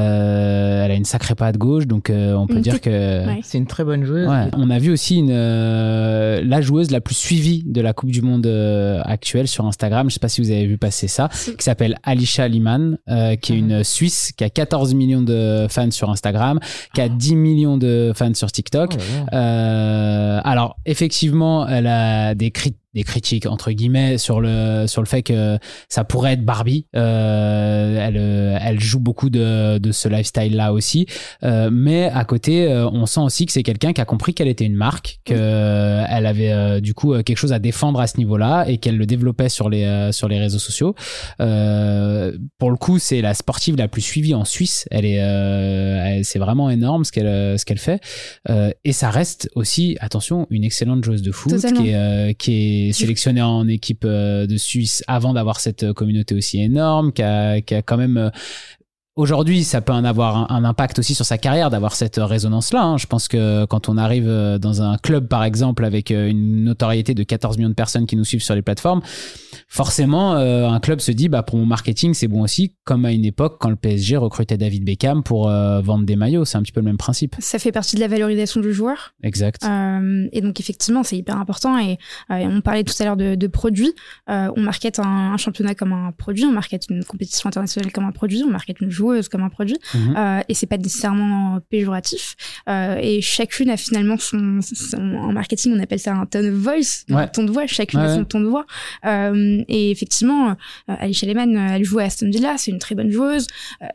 [0.92, 4.28] a une sacrée patte gauche, donc on peut dire que c'est une très bonne joueuse.
[4.54, 8.48] On a vu aussi une, la joueuse la plus suivie de la Coupe du Monde
[9.06, 10.10] actuelle sur Instagram.
[10.10, 13.54] Je sais pas si vous avez vu c'est ça, qui s'appelle Alisha Liman, euh, qui
[13.54, 16.60] est une Suisse, qui a 14 millions de fans sur Instagram,
[16.94, 18.94] qui a 10 millions de fans sur TikTok.
[18.98, 25.02] Oh euh, alors, effectivement, elle a des critères des critiques entre guillemets sur le sur
[25.02, 26.88] le fait que ça pourrait être Barbie.
[26.96, 31.06] Euh, elle euh, elle joue beaucoup de, de ce lifestyle là aussi,
[31.44, 34.66] euh, mais à côté on sent aussi que c'est quelqu'un qui a compris qu'elle était
[34.66, 38.66] une marque, que elle avait euh, du coup quelque chose à défendre à ce niveau-là
[38.68, 40.96] et qu'elle le développait sur les sur les réseaux sociaux.
[41.38, 44.88] pour le coup, c'est la sportive la plus suivie en Suisse.
[44.90, 48.02] Elle est c'est vraiment énorme ce qu'elle ce qu'elle fait
[48.84, 53.42] et ça reste aussi attention une excellente joueuse de foot qui est qui est sélectionné
[53.42, 57.76] en équipe euh, de Suisse avant d'avoir cette euh, communauté aussi énorme, qui a, qui
[57.76, 58.30] a quand même euh,
[59.16, 62.84] Aujourd'hui, ça peut en avoir un, impact aussi sur sa carrière d'avoir cette résonance-là.
[62.84, 62.98] Hein.
[62.98, 64.28] Je pense que quand on arrive
[64.62, 68.26] dans un club, par exemple, avec une notoriété de 14 millions de personnes qui nous
[68.26, 69.02] suivent sur les plateformes,
[69.68, 73.12] forcément, euh, un club se dit, bah, pour mon marketing, c'est bon aussi, comme à
[73.12, 76.46] une époque quand le PSG recrutait David Beckham pour euh, vendre des maillots.
[76.46, 77.36] C'est un petit peu le même principe.
[77.40, 79.14] Ça fait partie de la valorisation du joueur.
[79.24, 79.64] Exact.
[79.66, 81.78] Euh, et donc, effectivement, c'est hyper important.
[81.80, 81.98] Et
[82.30, 83.94] on parlait tout à l'heure de, de, produits.
[84.28, 88.12] on market un, un, championnat comme un produit, on market une compétition internationale comme un
[88.12, 89.78] produit, on market une joueuse comme un produit.
[89.94, 90.44] Mhm.
[90.48, 92.36] et c'est pas nécessairement péjoratif.
[92.68, 94.60] et chacune a finalement son,
[94.98, 97.68] En marketing, on appelle ça un tone of voice, un ton de voix.
[97.68, 98.66] Chacune a son ton de voix.
[99.06, 100.54] Euh, et effectivement, euh,
[100.88, 103.48] Alicia Lehmann, euh, elle joue à Aston Villa, c'est une très bonne joueuse.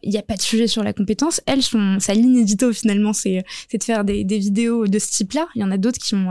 [0.02, 1.40] Il n'y a pas de sujet sur la compétence.
[1.46, 5.46] Elle, son, sa ligne édito finalement, c'est de faire des, des vidéos de ce type-là.
[5.54, 6.28] Il y en a d'autres qui ont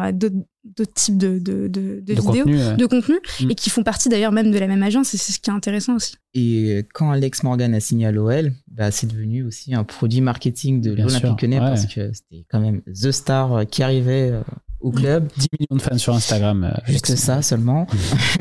[0.63, 3.51] d'autres types de, de, de, de, vidéos, de contenu, mm.
[3.51, 5.53] et qui font partie d'ailleurs même de la même agence, et c'est ce qui est
[5.53, 6.15] intéressant aussi.
[6.33, 10.81] Et quand Alex Morgan a signé à l'OL, bah, c'est devenu aussi un produit marketing
[10.81, 14.33] de l'Olympique Lyonnais, parce que c'était quand même The Star qui arrivait
[14.81, 15.29] au club.
[15.37, 16.63] 10 millions de fans sur Instagram.
[16.63, 17.87] Euh, Juste ça seulement.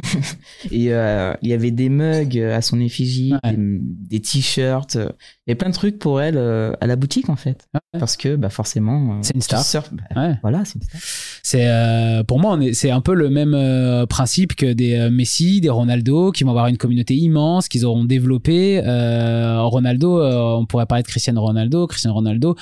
[0.70, 4.98] et euh, il y avait des mugs à son effigie, des, t-shirts.
[5.50, 7.68] Il et plein de trucs pour elle euh, à la boutique en fait.
[7.98, 9.64] Parce que bah forcément euh, c'est une star.
[10.14, 10.78] bah, voilà c'est
[11.42, 16.30] c'est euh, pour moi c'est un peu le même principe que des Messi des Ronaldo
[16.30, 21.42] qui vont avoir une communauté immense qu'ils auront développé Ronaldo on pourrait parler de Cristiano
[21.42, 22.54] Ronaldo Cristiano Ronaldo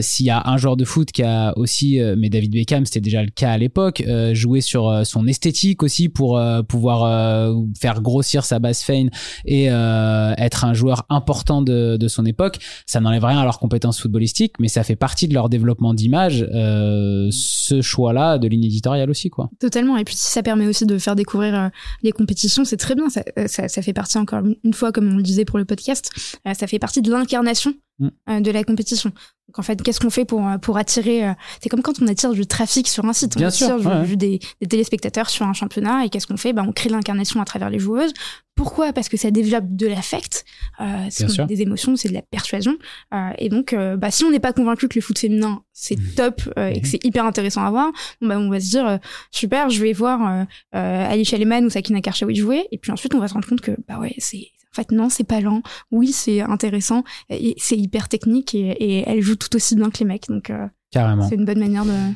[0.00, 3.22] s'il y a un joueur de foot qui a aussi mais David Beckham c'était déjà
[3.22, 8.82] le cas à l'époque joué sur son esthétique aussi pour pouvoir faire grossir sa base
[8.82, 9.10] feine
[9.44, 12.58] et être un joueur important de, de son époque.
[12.86, 16.46] Ça n'enlève rien à leurs compétences footballistiques, mais ça fait partie de leur développement d'image,
[16.54, 19.50] euh, ce choix-là de ligne éditoriale aussi, quoi.
[19.58, 19.96] Totalement.
[19.96, 21.68] Et puis si ça permet aussi de faire découvrir euh,
[22.02, 23.08] les compétitions, c'est très bien.
[23.08, 25.64] Ça, euh, ça, ça, fait partie encore une fois, comme on le disait pour le
[25.64, 26.10] podcast,
[26.44, 28.42] ça fait partie de l'incarnation mm.
[28.42, 29.12] de la compétition.
[29.48, 31.32] Donc en fait, qu'est-ce qu'on fait pour pour attirer
[31.62, 34.40] C'est comme quand on attire du trafic sur un site, on Bien attire sûr, des,
[34.60, 36.52] des, téléspectateurs sur un championnat et qu'est-ce qu'on fait?
[36.52, 38.12] Bah, on crée l'incarnation à travers les joueuses
[38.58, 38.92] pourquoi?
[38.92, 40.44] Parce que ça développe de l'affect,
[40.80, 42.76] euh, des émotions, c'est de la persuasion.
[43.14, 45.96] Euh, et donc, euh, bah, si on n'est pas convaincu que le foot féminin c'est
[45.96, 46.14] mmh.
[46.16, 46.90] top euh, et que mmh.
[46.90, 48.96] c'est hyper intéressant à voir, bah, on va se dire euh,
[49.30, 52.66] super, je vais voir Alicia Lehmann ou Sakina Karchaoui jouer.
[52.72, 55.08] Et puis ensuite, on va se rendre compte que bah ouais, c'est en fait non,
[55.08, 55.62] c'est pas lent.
[55.90, 59.98] Oui, c'est intéressant et c'est hyper technique et, et, elle joue tout aussi bien que
[59.98, 60.28] les mecs.
[60.28, 60.52] Donc,
[60.90, 62.12] carrément, c'est une bonne manière de,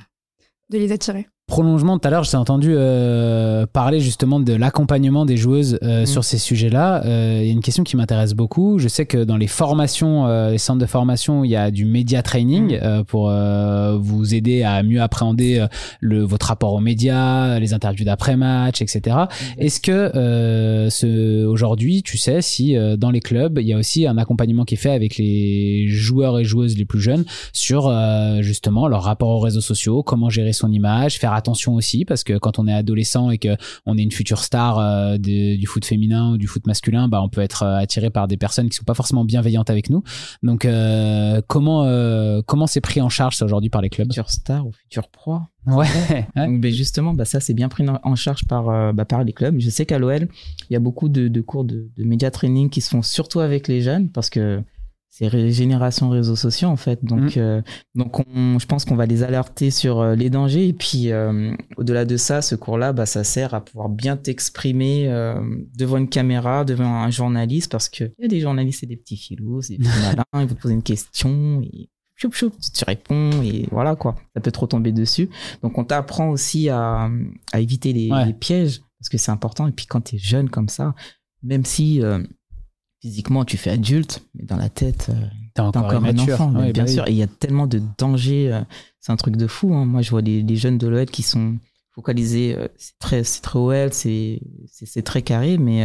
[0.70, 5.36] de les attirer prolongement, tout à l'heure, j'ai entendu euh, parler justement de l'accompagnement des
[5.36, 6.06] joueuses euh, mm.
[6.06, 7.04] sur ces sujets-là.
[7.04, 8.78] Euh, il y a une question qui m'intéresse beaucoup.
[8.78, 12.22] Je sais que dans les formations, les centres de formation, il y a du media
[12.22, 13.04] training mm.
[13.04, 13.30] pour
[13.98, 15.66] vous aider à mieux appréhender
[16.00, 19.16] le, votre rapport aux médias, les interviews d'après-match, etc.
[19.16, 19.60] Mm.
[19.60, 24.16] Est-ce que ce, aujourd'hui, tu sais si dans les clubs, il y a aussi un
[24.16, 27.92] accompagnement qui est fait avec les joueurs et joueuses les plus jeunes sur
[28.40, 32.38] justement leur rapport aux réseaux sociaux, comment gérer son image, faire attention aussi parce que
[32.38, 33.56] quand on est adolescent et que
[33.86, 37.28] on est une future star euh, du foot féminin ou du foot masculin, bah on
[37.28, 40.02] peut être euh, attiré par des personnes qui sont pas forcément bienveillantes avec nous.
[40.42, 41.82] Donc euh, comment
[42.46, 44.08] comment c'est pris en charge ça aujourd'hui par les clubs?
[44.08, 45.86] Future star ou futur proie Ouais.
[46.34, 49.60] Donc, ben, justement, bah, ça c'est bien pris en charge par, bah, par les clubs.
[49.60, 50.26] Je sais qu'à l'OL,
[50.68, 53.38] il y a beaucoup de, de cours de, de média training qui se font surtout
[53.38, 54.60] avec les jeunes parce que
[55.14, 57.04] c'est génération réseaux sociaux en fait.
[57.04, 57.40] Donc, mm.
[57.40, 57.62] euh,
[57.94, 60.68] donc on, je pense qu'on va les alerter sur euh, les dangers.
[60.68, 65.06] Et puis, euh, au-delà de ça, ce cours-là, bah, ça sert à pouvoir bien t'exprimer
[65.76, 69.18] devant une caméra, devant un journaliste, parce que y a des journalistes, et des petits
[69.18, 73.42] filous, c'est des malins, ils vont te poser une question et choup choup, tu réponds
[73.42, 74.16] et voilà quoi.
[74.34, 75.28] Ça peut trop tomber dessus.
[75.62, 77.10] Donc, on t'apprend aussi à,
[77.52, 79.68] à éviter les, les, pièges parce que c'est important.
[79.68, 80.94] Et puis, quand tu es jeune comme ça,
[81.42, 82.00] même si
[83.02, 86.50] physiquement tu fais adulte, mais dans la tête, euh, t'es encore, un enfant.
[86.52, 88.52] bien bah sûr, et il y a tellement de dangers.
[88.52, 88.60] Euh,
[89.00, 89.74] c'est un truc de fou.
[89.74, 89.84] Hein.
[89.84, 91.58] Moi, je vois des, jeunes de l'OL qui sont
[91.90, 92.54] focalisés.
[92.56, 94.40] Euh, c'est très, c'est très OL, c'est,
[94.70, 95.84] c'est, très carré, mais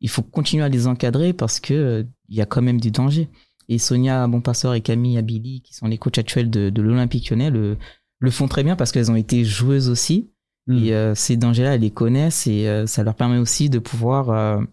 [0.00, 3.28] il faut continuer à les encadrer parce que il y a quand même du danger.
[3.68, 7.50] Et Sonia Bonpasseur et Camille Abili, qui sont les coachs actuels de, de l'Olympique Lyonnais,
[7.50, 7.76] le,
[8.18, 10.30] le font très bien parce qu'elles ont été joueuses aussi.
[10.66, 10.78] Hmm.
[10.78, 14.66] Et ces dangers-là, elles les connaissent et ça leur permet aussi de pouvoir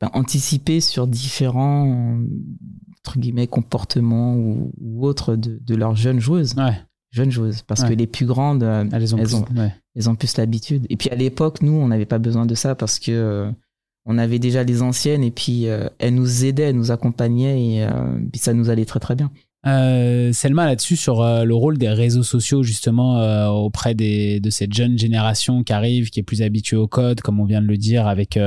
[0.00, 2.18] ben, anticiper sur différents
[3.06, 6.54] entre guillemets comportements ou, autres de, de, leurs jeunes joueuses.
[7.12, 7.62] Jeunes joueuses.
[7.62, 9.36] Parce que les plus grandes, euh, elles, ont plus,
[9.94, 10.86] elles, ont, plus l'habitude.
[10.90, 13.50] Et puis à l'époque, nous, on n'avait pas besoin de ça parce que euh,
[14.04, 17.88] on avait déjà les anciennes et puis euh, elles nous aidaient, elles nous accompagnaient et
[18.32, 19.30] puis ça nous allait très très bien.
[19.66, 24.50] Euh, Selma là-dessus sur euh, le rôle des réseaux sociaux justement euh, auprès des, de
[24.50, 27.66] cette jeune génération qui arrive, qui est plus habituée au code, comme on vient de
[27.66, 28.38] le dire avec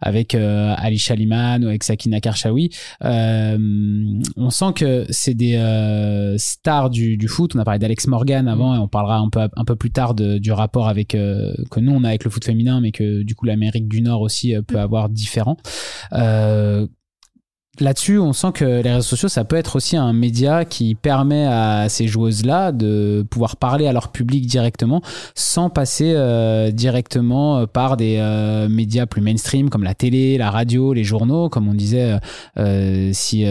[0.00, 2.70] avec Ali Shaliman ou avec Sakina Karchaoui.
[3.00, 7.54] on sent que c'est des stars du, du, foot.
[7.54, 8.76] On a parlé d'Alex Morgan avant mm.
[8.76, 11.92] et on parlera un peu un peu plus tard de, du rapport avec que nous
[11.92, 14.76] on a avec le foot féminin, mais que du coup l'Amérique du Nord aussi peut
[14.76, 14.80] mm.
[14.80, 15.56] avoir différent
[17.80, 21.46] là-dessus, on sent que les réseaux sociaux, ça peut être aussi un média qui permet
[21.46, 25.00] à ces joueuses-là de pouvoir parler à leur public directement
[25.34, 30.50] sans passer euh, directement euh, par des euh, médias plus mainstream comme la télé, la
[30.50, 31.48] radio, les journaux.
[31.48, 32.18] Comme on disait,
[33.12, 33.46] si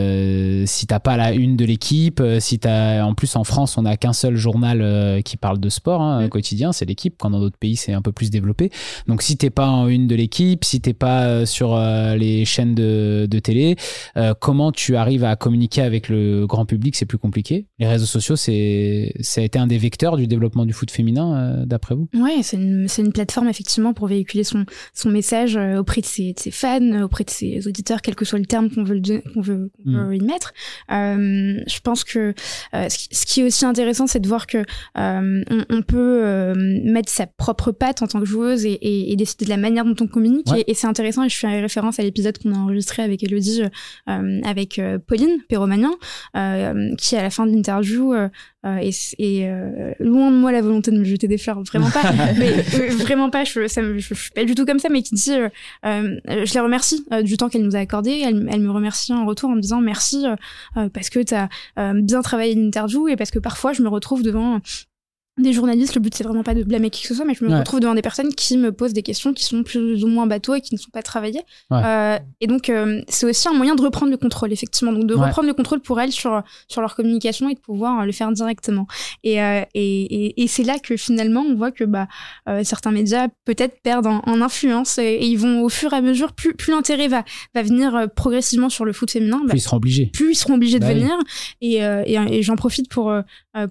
[0.65, 3.97] si t'as pas la une de l'équipe, si t'as en plus en France, on n'a
[3.97, 7.15] qu'un seul journal qui parle de sport hein, quotidien, c'est l'équipe.
[7.17, 8.72] Quand dans d'autres pays, c'est un peu plus développé.
[9.07, 13.28] Donc si t'es pas en une de l'équipe, si t'es pas sur les chaînes de,
[13.30, 13.78] de télé,
[14.18, 17.68] euh, comment tu arrives à communiquer avec le grand public, c'est plus compliqué.
[17.80, 21.36] Les réseaux sociaux, c'est, ça a été un des vecteurs du développement du foot féminin,
[21.36, 22.07] euh, d'après vous?
[22.14, 26.34] Oui, c'est une, une, plateforme effectivement pour véhiculer son, son message euh, auprès de ses,
[26.34, 29.01] de ses, fans, auprès de ses auditeurs, quel que soit le terme qu'on veut,
[29.34, 30.14] qu'on veut, mm.
[30.14, 30.53] y mettre.
[30.89, 32.34] je pense que
[32.74, 34.64] ce qui est aussi intéressant, c'est de voir que
[34.95, 36.53] on, on, peut
[36.84, 39.95] mettre sa propre patte en tant que joueuse et, et, décider de la manière dont
[39.99, 40.47] on communique.
[40.55, 43.64] Et, et c'est intéressant, et je fais référence à l'épisode qu'on a enregistré avec Elodie
[44.08, 45.91] avec Pauline Perromagnan,
[46.97, 48.14] qui à la fin de l'interview
[48.64, 52.52] est, loin de moi la volonté de me jeter des fleurs, vraiment pas, mais
[52.91, 55.32] vraiment pas, je, ça je, suis pas du tout comme ça, mais qui dit,
[55.84, 59.49] je les remercie du temps qu'elle nous a accordé, elle, elle, me remercie en retour
[59.49, 60.26] en me disant merci
[60.93, 61.49] parce que tu as
[61.93, 64.60] bien travaillé l'interview et parce que parfois je me retrouve devant
[65.42, 67.44] des journalistes, le but c'est vraiment pas de blâmer qui que ce soit, mais je
[67.44, 70.28] me retrouve devant des personnes qui me posent des questions qui sont plus ou moins
[70.28, 71.42] bateaux et qui ne sont pas travaillées.
[71.72, 75.14] Euh, et donc euh, c'est aussi un moyen de reprendre le contrôle, effectivement, donc de
[75.14, 78.88] reprendre le contrôle pour elles sur sur leur communication et de pouvoir le faire directement.
[79.24, 82.08] Et euh, et, et, c'est là que finalement on voit que bah
[82.64, 86.54] certains médias peut-être perdent en, influence et, ils vont au fur et à mesure plus
[86.54, 87.24] plus l'intérêt va
[87.54, 90.56] va venir progressivement sur le foot féminin, bah, plus ils seront obligés, plus ils seront
[90.56, 91.18] obligés de bah venir.
[91.62, 93.14] Et, et, j'en profite pour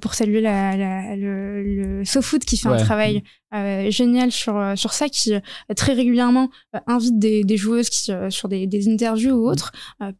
[0.00, 3.22] pour saluer la, la le le SoFoot qui fait un travail
[3.54, 5.40] euh, génial sur euh, sur ça, qui euh,
[5.76, 6.50] très régulièrement
[6.86, 9.72] invite des, des joueuses qui sur des, des interviews ou autres,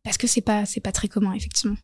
[0.03, 1.77] parce que c'est pas c'est pas très commun effectivement.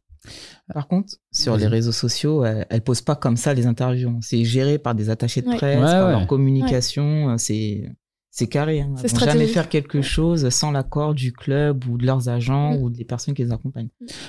[0.75, 4.19] Par contre, sur les réseaux sociaux, elles, elles posent pas comme ça les interviews.
[4.23, 7.39] C'est géré par des attachés de presse, par leur communication.
[7.39, 7.89] C'est
[8.37, 8.83] c'est carré.
[8.83, 8.93] Hein.
[9.03, 12.83] Ils vont jamais faire quelque chose sans l'accord du club ou de leurs agents mm.
[12.83, 13.89] ou des personnes qui les accompagnent.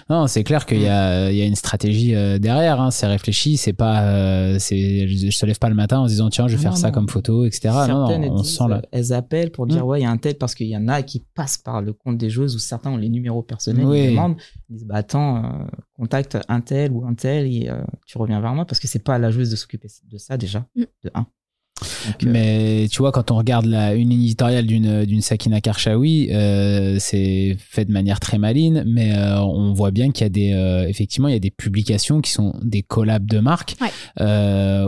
[0.09, 2.79] Non, c'est clair qu'il y, a, il y a une stratégie euh, derrière.
[2.79, 2.89] Hein.
[2.89, 3.57] C'est réfléchi.
[3.57, 6.55] C'est pas, euh, c'est, je se lève pas le matin en se disant tiens, je
[6.55, 7.63] vais faire ça comme photo, etc.
[7.85, 8.81] Certaines, non, on sent là.
[8.93, 9.89] Elles appellent pour dire mm.
[9.89, 11.91] ouais, il y a un tel parce qu'il y en a qui passent par le
[11.91, 13.85] compte des joueuses ou certains ont les numéros personnels.
[13.93, 14.37] Ils demandent,
[14.69, 15.49] ils disent bah attends, euh,
[15.97, 17.69] contacte un tel ou un tel et
[18.05, 20.37] tu reviens vers moi parce que c'est pas à la joueuse de s'occuper de ça
[20.37, 20.83] déjà mm.
[21.03, 21.27] de un.
[21.83, 26.97] Euh, mais tu vois, quand on regarde la, une éditoriale d'une, d'une Sakina Karchaoui, euh,
[26.99, 30.53] c'est fait de manière très maline, mais euh, on voit bien qu'il y a des,
[30.53, 33.75] euh, effectivement, il y a des publications qui sont des collabs de marques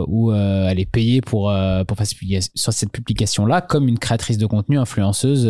[0.08, 1.52] où elle est payée pour,
[1.86, 2.06] pour faire
[2.54, 5.48] sur cette publication-là, comme une créatrice de contenu, influenceuse,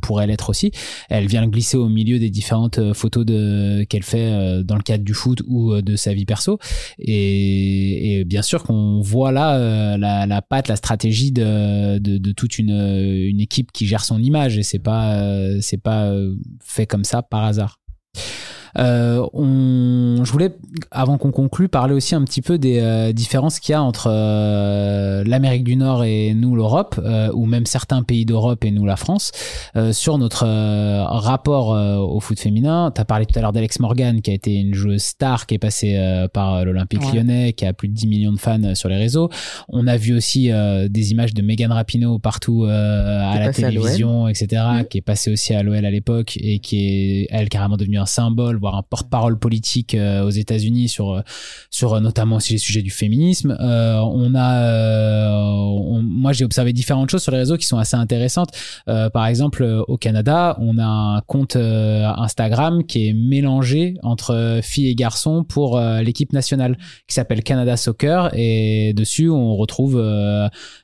[0.00, 0.72] pourrait l'être aussi.
[1.08, 5.14] Elle vient glisser au milieu des différentes photos de, qu'elle fait dans le cadre du
[5.14, 6.58] foot ou de sa vie perso.
[6.98, 13.40] Et, et bien sûr qu'on voit là la, la la stratégie de, toute une, une,
[13.40, 17.22] équipe qui gère son image et c'est pas euh, c'est pas euh, fait comme ça
[17.22, 17.80] par hasard.
[18.78, 20.54] Euh, on, je voulais,
[20.90, 24.08] avant qu'on conclue, parler aussi un petit peu des euh, différences qu'il y a entre
[24.10, 27.00] euh, l'Amérique du Nord et nous, l'Europe,
[27.34, 29.32] ou même certains pays d'Europe et nous, la France,
[29.92, 32.92] sur notre rapport au foot féminin.
[32.94, 35.54] Tu as parlé tout à l'heure d'Alex Morgan, qui a été une joueuse star, qui
[35.54, 35.98] est passée
[36.32, 39.28] par l'Olympique lyonnais, qui a plus de 10 millions de fans sur les réseaux.
[39.68, 40.50] On a vu aussi
[40.88, 44.84] des images de Megan Rapinoe partout à la télévision, etc., mm.
[44.88, 48.06] qui est passée aussi à l'OL à l'époque et qui est, elle, carrément devenue un
[48.06, 51.20] symbole voir un porte-parole politique euh, aux États-Unis sur euh,
[51.68, 53.56] sur euh, notamment aussi les sujets du féminisme.
[53.60, 54.52] on a,
[56.02, 58.50] moi j'ai observé différentes choses sur les réseaux qui sont assez intéressantes.
[58.86, 64.94] par exemple, au Canada, on a un compte Instagram qui est mélangé entre filles et
[64.94, 70.00] garçons pour l'équipe nationale qui s'appelle Canada Soccer et dessus on retrouve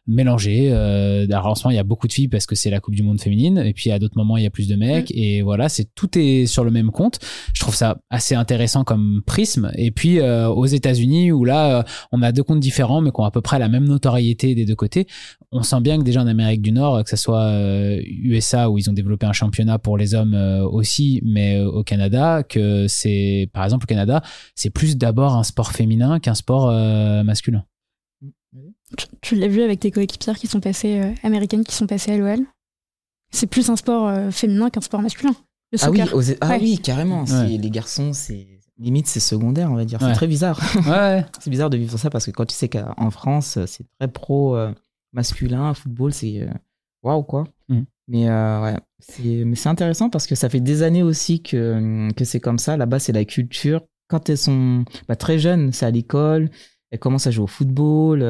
[0.09, 0.73] mélangé.
[0.73, 2.95] alors en ce moment il y a beaucoup de filles parce que c'est la Coupe
[2.95, 5.19] du Monde féminine et puis à d'autres moments il y a plus de mecs mmh.
[5.19, 7.19] et voilà c'est tout est sur le même compte.
[7.55, 9.71] Je trouve ça assez intéressant comme prisme.
[9.77, 11.83] Et puis euh, aux États-Unis, où là, euh,
[12.13, 14.65] on a deux comptes différents, mais qui ont à peu près la même notoriété des
[14.65, 15.07] deux côtés,
[15.53, 17.51] on sent bien que déjà en Amérique du Nord, que ce soit
[18.07, 20.35] USA euh, où ils ont développé un championnat pour les hommes
[20.71, 24.23] aussi, mais au Canada, que c'est, par exemple, au Canada,
[24.55, 26.73] c'est plus d'abord un sport féminin qu'un sport
[27.25, 27.65] masculin.
[29.21, 32.41] Tu, l'as vu avec tes coéquipières qui sont passées américaines, qui sont passées à l'OL
[33.31, 35.35] C'est plus un sport féminin qu'un sport masculin
[35.81, 36.01] ah, oui,
[36.41, 37.25] ah oui, carrément.
[37.47, 38.47] Les garçons, c'est
[38.79, 39.99] limite c'est secondaire, on va dire.
[40.01, 40.61] C'est très bizarre.
[40.87, 41.25] Ouais.
[41.41, 44.57] c'est bizarre de vivre ça parce que quand tu sais qu'en France, c'est très pro
[44.57, 44.73] euh,
[45.13, 46.51] masculin, football, c'est euh,
[47.03, 47.45] waouh quoi.
[47.69, 47.81] Mm.
[48.09, 52.11] Mais euh, ouais, c'est mais c'est intéressant parce que ça fait des années aussi que
[52.13, 52.77] que c'est comme ça.
[52.77, 53.83] Là-bas, c'est la culture.
[54.09, 56.51] Quand elles sont bah, très jeunes, c'est à l'école,
[56.91, 58.23] elles commencent à jouer au football,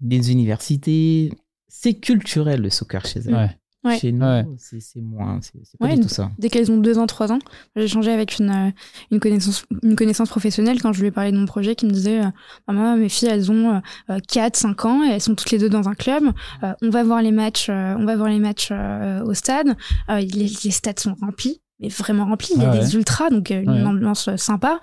[0.00, 1.32] les universités.
[1.68, 3.56] C'est culturel le soccer chez elles.
[3.98, 6.30] Chez nous, c'est moins, c'est pas du tout ça.
[6.38, 7.38] Dès qu'elles ont deux ans, trois ans,
[7.74, 8.70] j'ai échangé avec une, euh,
[9.10, 11.90] une, connaissance, une connaissance professionnelle quand je lui ai parlé de mon projet qui me
[11.90, 12.28] disait euh,
[12.68, 13.80] Maman, mes filles, elles ont
[14.28, 16.24] 4, euh, 5 ans et elles sont toutes les deux dans un club.
[16.62, 19.74] on va voir les matchs, on va voir les matchs au stade.
[20.08, 22.52] Les, les, stades sont remplis, mais vraiment remplis.
[22.56, 24.78] Il y a des ultras, donc une ambiance sympa.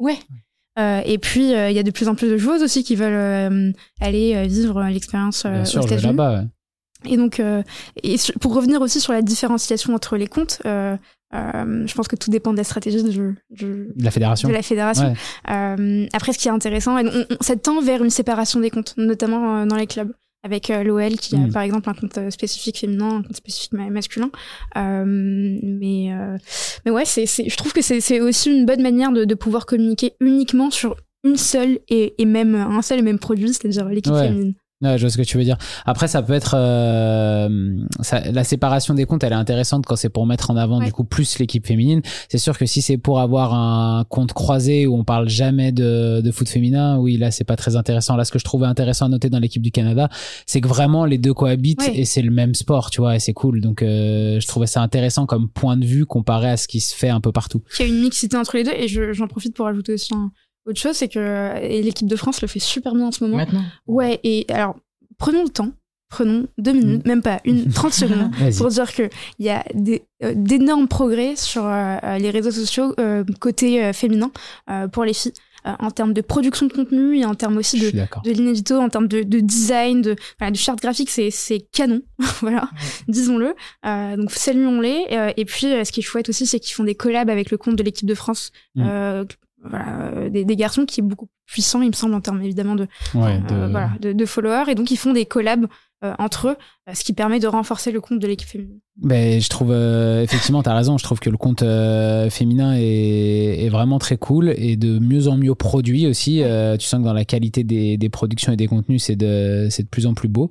[0.00, 0.18] ouais.
[1.04, 4.46] Et puis, il y a de plus en plus de joueuses aussi qui veulent aller
[4.48, 6.16] vivre l'expérience aux États-Unis.
[7.04, 7.62] Et donc, euh,
[8.02, 10.96] et pour revenir aussi sur la différenciation entre les comptes, euh,
[11.34, 14.48] euh, je pense que tout dépend de la stratégie de, de, la fédération.
[14.48, 15.14] De la fédération.
[15.48, 19.58] Euh, après, ce qui est intéressant, on, on, tend vers une séparation des comptes, notamment
[19.58, 20.12] euh, dans les clubs.
[20.42, 21.52] Avec l'OL qui a mm.
[21.52, 24.30] par exemple un compte spécifique féminin, un compte spécifique masculin.
[24.74, 26.10] mais
[26.84, 30.14] mais ouais, c'est je trouve que c'est aussi une bonne manière de, de pouvoir communiquer
[30.20, 34.54] uniquement sur une seule et, et, même un seul et même produit, c'est-à-dire l'équipe féminine.
[34.82, 35.58] Ouais, je vois ce que tu veux dire.
[35.84, 40.08] Après, ça peut être euh, ça, la séparation des comptes, elle est intéressante quand c'est
[40.08, 42.00] pour mettre en avant du coup plus l'équipe féminine.
[42.30, 46.22] C'est sûr que si c'est pour avoir un compte croisé où on parle jamais de,
[46.22, 48.16] de foot féminin, oui là c'est pas très intéressant.
[48.16, 50.08] Là, ce que je trouvais intéressant à noter dans l'équipe du Canada,
[50.46, 53.34] c'est que vraiment les deux cohabitent et c'est le même sport, tu vois, et c'est
[53.34, 53.60] cool.
[53.60, 56.94] Donc euh, je trouvais ça intéressant comme point de vue comparé à ce qui se
[56.96, 57.62] fait un peu partout.
[57.78, 60.32] Il y a une mixité entre les deux et j'en profite pour ajouter aussi un
[60.70, 63.36] autre chose, c'est que l'équipe de France le fait super bien en ce moment.
[63.36, 64.76] Maintenant Ouais, et alors,
[65.18, 65.72] prenons le temps.
[66.10, 67.08] Prenons deux minutes, mm.
[67.08, 69.64] même pas une, 30 secondes, pour dire qu'il y a
[70.24, 74.32] euh, d'énormes progrès sur euh, les réseaux sociaux euh, côté féminin
[74.92, 75.32] pour les filles.
[75.64, 79.06] en termes de production de contenu et en termes aussi de, de l'inédito, en termes
[79.06, 82.02] de, design, de, de charte graphique, c'est canon,
[82.40, 82.68] voilà,
[83.06, 83.54] disons-le.
[83.84, 85.32] donc saluons-les.
[85.36, 87.76] et puis, ce qui est chouette aussi, c'est qu'ils font des collabs avec le compte
[87.76, 89.22] de l'équipe de France, mm
[89.62, 92.76] voilà, euh, des, des, garçons qui est beaucoup puissant, il me semble, en termes évidemment
[92.76, 93.70] de, ouais, euh, de...
[93.70, 94.70] voilà, de, de followers.
[94.70, 95.66] Et donc, ils font des collabs
[96.02, 96.56] euh, entre eux,
[96.92, 98.80] ce qui permet de renforcer le compte de l'équipe féminine.
[98.96, 101.64] Ben, je trouve, euh, effectivement, tu as raison, je trouve que le compte
[102.30, 106.42] féminin est, est, vraiment très cool et de mieux en mieux produit aussi.
[106.78, 109.88] tu sens que dans la qualité des, des productions et des contenus, c'est de, de
[109.88, 110.50] plus en plus beau.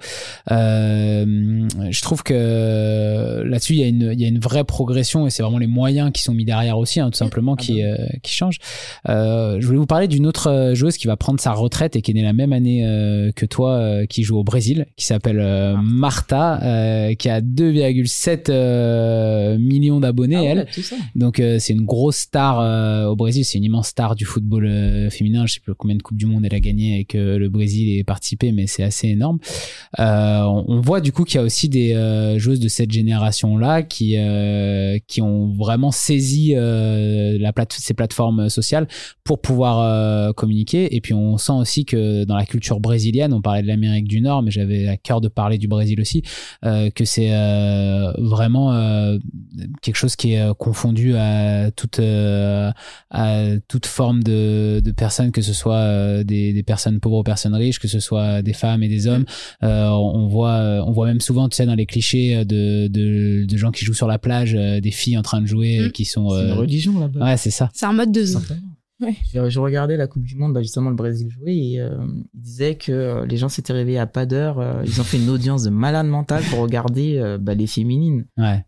[0.50, 5.44] je trouve que là-dessus, il y, a une, y a une vraie progression et c'est
[5.44, 8.34] vraiment les moyens qui sont mis derrière aussi, hein, tout simplement, ah qui, bah qui
[8.34, 8.60] changent.
[9.06, 12.16] je voulais vous parler d'une autre joueuse qui va prendre sa retraite et qui est
[12.16, 15.76] née la même année que toi, qui joue au Brésil, qui s'appelle euh,
[16.30, 20.68] Martha, euh, qui a 2,7 euh, millions d'abonnés, ah elle.
[21.16, 25.46] Donc c'est une grosse star au Brésil, c'est une immense star du football féminin.
[25.46, 27.98] Je sais plus combien de coupes du monde elle a gagné et que le Brésil
[27.98, 29.40] ait participé, mais c'est assez énorme.
[29.98, 34.18] on, voit du coup qu'il y a aussi des joueuses de cette génération-là qui
[35.08, 38.88] qui ont vraiment saisi la plate ces plateformes sociales
[39.24, 40.96] pour pouvoir communiquer.
[40.96, 44.22] Et puis on sent aussi que dans la culture brésilienne, on parlait de l'Amérique du
[44.22, 46.09] Nord, mais j'avais à cœur de parler du Brésil aussi,
[46.66, 49.18] euh, que c'est euh, vraiment euh,
[49.82, 55.54] quelque chose qui est confondu à toute, à toute forme de, de, personnes, que ce
[55.54, 59.08] soit des, des, personnes pauvres ou personnes riches, que ce soit des femmes et des
[59.08, 59.26] hommes.
[59.62, 63.72] on, voit, on voit même souvent, tu sais, dans les clichés de, de, de gens
[63.72, 65.92] qui jouent sur la plage, des filles en train de jouer mm.
[65.92, 66.30] qui sont.
[66.30, 67.26] C'est une religion là-bas.
[67.26, 67.70] Ouais, c'est ça.
[67.74, 68.36] C'est un mode de vie.
[69.02, 69.16] Ouais.
[69.34, 71.92] Je, regardais la Coupe du Monde, bah justement le Brésil jouer, et euh,
[72.34, 74.60] il disait que euh, les gens s'étaient réveillés à pas d'heure.
[74.60, 78.26] Euh, ils ont fait une audience de malade mental pour regarder euh, bah, les féminines.
[78.38, 78.66] Ouais.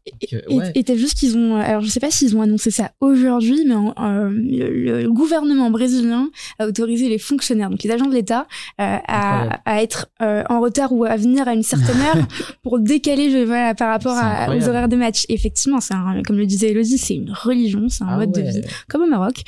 [0.73, 3.75] Et t'as juste qu'ils ont, alors je sais pas s'ils ont annoncé ça aujourd'hui, mais
[3.97, 10.09] le, gouvernement brésilien a autorisé les fonctionnaires, donc les agents de l'État, à, à, être
[10.19, 12.27] en retard ou à venir à une certaine heure
[12.63, 15.25] pour décaler voilà, par rapport à, aux horaires des matchs.
[15.27, 15.93] effectivement, c'est
[16.25, 19.07] comme le disait Elodie, c'est une religion, c'est un ah mode de vie, comme au
[19.07, 19.43] Maroc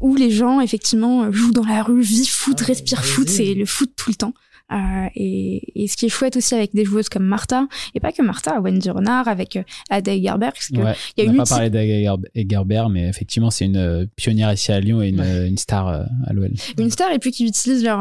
[0.00, 3.66] où les gens effectivement jouent dans la rue, vivent foot, ah respirent foot, c'est le
[3.66, 4.34] foot tout le temps.
[4.72, 8.12] Euh, et, et, ce qui est chouette aussi avec des joueuses comme Martha, et pas
[8.12, 10.54] que Martha, Wendy Renard, avec euh, Ada Egerberg.
[10.54, 13.76] Parce que ouais, y a on n'a pas parlé d'Ada Egerberg, mais effectivement, c'est une
[13.76, 16.52] euh, pionnière ici à Lyon et une, une star à l'OL.
[16.78, 17.98] Une star, et puis qui utilise leur,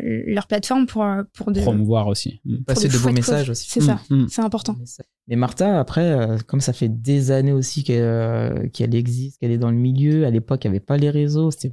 [0.00, 2.40] leur plateforme pour, pour de, promouvoir aussi.
[2.66, 3.66] Passer de beaux messages aussi.
[3.68, 4.28] C'est ça, mm, mm.
[4.28, 4.76] c'est important.
[5.28, 9.70] Mais Martha, après, comme ça fait des années aussi qu'elle qu'elle existe, qu'elle est dans
[9.70, 11.50] le milieu, à l'époque, il n'y avait pas les réseaux.
[11.50, 11.72] C'était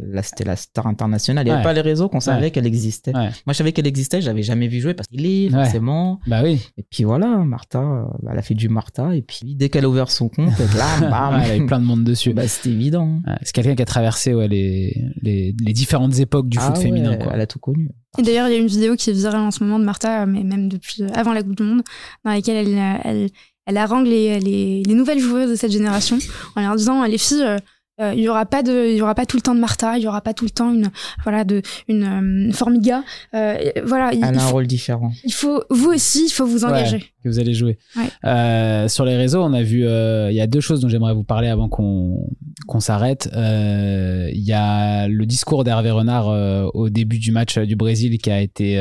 [0.00, 1.46] là, c'était la star internationale.
[1.46, 3.12] Il n'y avait pas les réseaux qu'on savait qu'elle existait.
[3.12, 6.20] Moi, je savais qu'elle existait, j'avais jamais vu jouer parce qu'il est forcément.
[6.26, 6.60] Bah oui.
[6.76, 9.88] Et puis voilà, Martha, euh, elle a fait du Martha et puis dès qu'elle a
[9.88, 12.32] ouvert son compte, là, bam, elle avait plein de monde dessus.
[12.32, 13.20] Bah c'était évident.
[13.42, 17.16] c'est quelqu'un qui a traversé ouais, les, les, les différentes époques du foot ah féminin.
[17.16, 17.32] Quoi.
[17.34, 17.90] Elle a tout connu.
[18.18, 20.26] Et d'ailleurs, il y a une vidéo qui est virale en ce moment de Martha,
[20.26, 21.82] mais même depuis avant la Coupe du Monde,
[22.24, 23.30] dans laquelle elle, elle,
[23.66, 26.18] elle harangue les, les, les nouvelles joueuses de cette génération
[26.56, 27.58] en leur disant les filles euh,
[28.00, 29.98] euh, il y aura pas de il y aura pas tout le temps de Martha
[29.98, 30.90] il y aura pas tout le temps une
[31.24, 33.04] voilà de une euh, Formiga.
[33.34, 35.12] Euh, voilà elle a un rôle différent.
[35.24, 37.78] il faut vous aussi il faut vous engager que vous allez jouer.
[38.24, 41.14] Euh, sur les réseaux, on a vu, euh, il y a deux choses dont j'aimerais
[41.14, 42.28] vous parler avant qu'on
[42.66, 43.28] qu'on s'arrête.
[43.34, 46.28] Euh, il y a le discours d'Hervé Renard
[46.74, 48.74] au début du match du Brésil qui a été,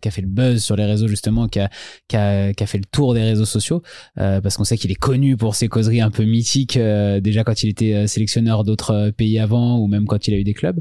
[0.00, 1.70] qui a fait le buzz sur les réseaux justement, qui a,
[2.08, 3.82] qui a, qui a fait le tour des réseaux sociaux,
[4.16, 6.78] parce qu'on sait qu'il est connu pour ses causeries un peu mythiques,
[7.22, 10.54] déjà quand il était sélectionneur d'autres pays avant ou même quand il a eu des
[10.54, 10.80] clubs.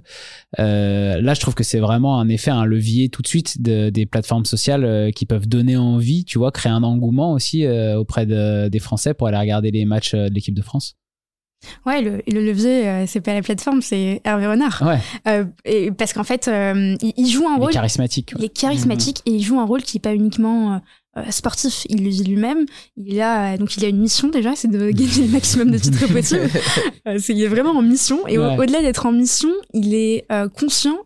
[0.58, 4.06] là, je trouve que c'est vraiment un effet, un levier tout de suite de, des
[4.06, 8.80] plateformes sociales qui peuvent donner envie, tu vois, créer un engouement aussi euh, auprès des
[8.80, 10.98] Français pour aller regarder les matchs euh, de l'équipe de France
[11.86, 14.82] Ouais, le, le levier, euh, c'est pas la plateforme, c'est Hervé Renard.
[14.86, 15.00] Ouais.
[15.28, 17.70] Euh, et parce qu'en fait, euh, il, joue un rôle.
[17.70, 18.34] Il est charismatique.
[18.38, 20.82] Il est charismatique et il joue un rôle qui est pas uniquement
[21.30, 21.86] sportif.
[21.90, 22.66] Il le dit lui-même.
[22.98, 26.12] Il a donc il a une mission déjà, c'est de gagner le maximum de titres
[26.12, 26.50] possible.
[27.20, 30.26] c'est il est vraiment en mission et au-delà d'être en mission, il est
[30.58, 30.98] conscient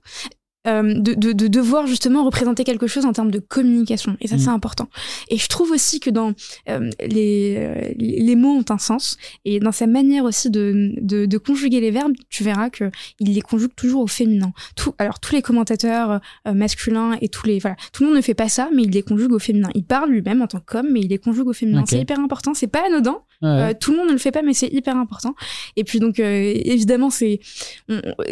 [0.68, 4.18] euh, de, de, de, devoir justement représenter quelque chose en termes de communication.
[4.20, 4.56] Et ça, c'est mm.
[4.56, 4.90] important.
[5.30, 6.34] Et je trouve aussi que dans
[6.70, 11.26] euh, les, euh, les mots ont un sens et dans sa manière aussi de, de,
[11.26, 14.52] de conjuguer les verbes, tu verras que il les conjugue toujours au féminin.
[14.76, 18.34] Tout, alors tous les commentateurs masculins et tous les voilà, tout le monde ne fait
[18.34, 19.70] pas ça, mais il les conjugue au féminin.
[19.74, 21.84] Il parle lui-même en tant qu'homme, mais il les conjugue au féminin.
[21.88, 22.54] C'est hyper important.
[22.54, 23.22] C'est pas anodin.
[23.42, 25.36] Tout le monde ne le fait pas, mais c'est hyper important.
[25.76, 27.40] Et puis donc évidemment, c'est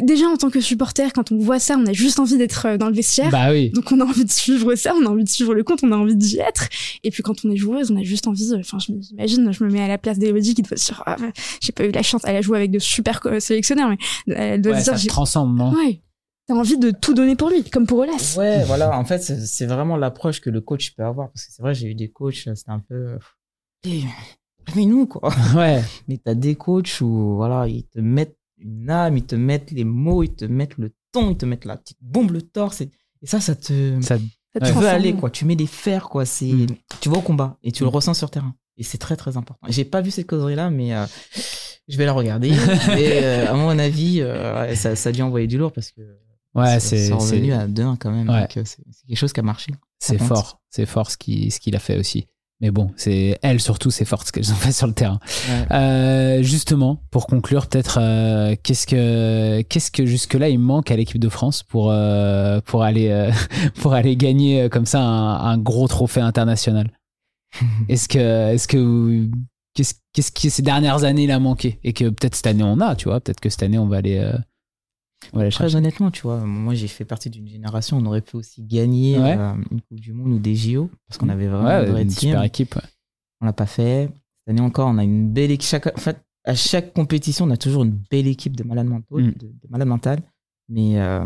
[0.01, 2.77] déjà en tant que supporter, quand on voit ça, on a juste envie d'être euh,
[2.77, 3.29] dans le vestiaire.
[3.29, 3.69] Bah oui.
[3.71, 5.91] Donc on a envie de suivre ça, on a envie de suivre le compte, on
[5.91, 6.67] a envie d'y être.
[7.03, 8.53] Et puis quand on est joueuse, on a juste envie.
[8.55, 11.17] Enfin, j'imagine, je me mets à la place d'Elodie qui doit se dire, ah,
[11.61, 12.21] j'ai pas eu la chance.
[12.25, 13.97] Elle a joué avec de super sélectionneurs, mais
[14.33, 15.73] elle doit ouais, dire, ça se non?
[15.73, 16.01] Ouais.
[16.47, 18.35] T'as envie de tout donner pour lui, comme pour Olas.
[18.37, 18.97] Ouais, voilà.
[18.97, 21.31] En fait, c'est vraiment l'approche que le coach peut avoir.
[21.31, 23.17] Parce que c'est vrai, j'ai eu des coachs, c'était un peu.
[24.75, 25.33] Mais nous, quoi.
[25.55, 25.83] Ouais.
[26.07, 29.83] Mais t'as des coachs où, voilà, ils te mettent une âme, ils te mettent les
[29.83, 30.91] mots, ils te mettent le
[31.21, 32.81] ils te mettent la petite bombe le torse.
[32.81, 32.91] Et,
[33.23, 33.99] ça, ça te.
[34.01, 35.29] Ça, te veut aller, quoi.
[35.29, 36.25] Tu mets des fers, quoi.
[36.25, 36.67] C'est, mm.
[37.01, 37.93] Tu vas au combat et tu le mm.
[37.93, 38.55] ressens sur terrain.
[38.77, 39.67] Et c'est très, très important.
[39.69, 41.05] J'ai pas vu cette causerie-là, mais euh,
[41.87, 42.49] je vais la regarder.
[42.97, 46.01] et euh, à mon avis, euh, ça, ça a dû envoyer du lourd parce que.
[46.53, 48.47] Ouais, c'est revenu à 2 quand même.
[48.49, 49.73] c'est quelque chose qui a marché.
[49.99, 50.61] C'est fort.
[50.69, 52.27] C'est fort ce qu'il ce qu'il a fait aussi.
[52.61, 55.19] Mais bon, c'est elle surtout, c'est fort ce qu'elles ont fait sur le terrain.
[55.71, 60.95] Euh, justement, pour conclure, peut-être, euh, qu'est-ce que qu'est-ce que jusque là il manque à
[60.95, 63.29] l'équipe de France pour euh, pour aller
[63.81, 66.91] pour aller gagner comme ça un, gros trophée international?
[67.89, 69.29] Est-ce que est-ce que
[69.73, 71.79] qu'est-ce qu'est-ce qui ces dernières années il a manqué?
[71.83, 73.97] Et que peut-être cette année on a, tu vois, peut-être que cette année on va
[73.97, 74.29] aller
[75.51, 79.17] Très honnêtement, tu vois, moi j'ai fait partie d'une génération, on aurait pu aussi gagner
[79.17, 82.79] euh, une Coupe du Monde ou des JO, parce qu'on avait vraiment une super équipe.
[83.41, 84.09] On l'a pas fait.
[84.39, 85.89] Cette année encore, on a une belle équipe.
[85.93, 89.31] En fait, à chaque compétition, on a toujours une belle équipe de malades mentaux, mm.
[89.31, 90.21] de, malades mentales.
[90.69, 91.25] Mais euh,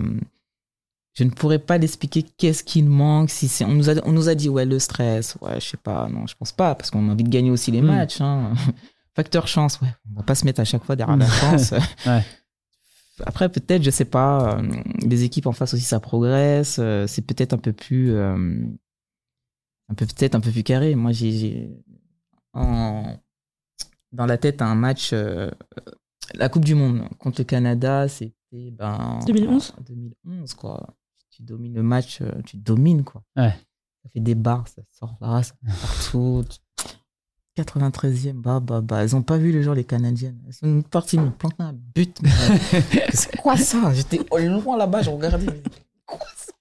[1.13, 3.29] je ne pourrais pas l'expliquer qu'est-ce qui manque.
[3.29, 6.07] Si on, nous a, on nous a dit, ouais, le stress, ouais, je sais pas,
[6.09, 7.85] non, je pense pas, parce qu'on a envie de gagner aussi les mm.
[7.85, 8.21] matchs.
[8.21, 8.53] Hein.
[9.15, 11.71] Facteur chance, ouais, on va pas se mettre à chaque fois derrière la chance.
[12.05, 12.23] ouais.
[13.25, 14.61] Après, peut-être, je sais pas, euh,
[15.01, 16.77] les équipes en face aussi, ça progresse.
[16.79, 18.11] Euh, c'est peut-être un peu plus.
[18.11, 18.63] Euh,
[19.89, 20.95] un peu, peut-être un peu plus carré.
[20.95, 21.69] Moi, j'ai.
[22.53, 25.13] Dans la tête, un match.
[25.13, 28.71] la Coupe du Monde contre le Canada, c'était.
[28.71, 30.95] Ben, 2011 2011, quoi.
[31.29, 33.23] Tu domines le match, tu domines, quoi.
[33.35, 33.53] Ouais.
[34.03, 36.43] Ça fait des barres, ça sort là, ça partout.
[37.63, 40.39] 93e, bah, bah, bah, elles ont pas vu le jour, les Canadiennes.
[40.47, 42.17] Elles sont parties me planter un but.
[43.13, 43.93] c'est quoi ça?
[43.93, 45.47] J'étais loin là-bas, je regardais.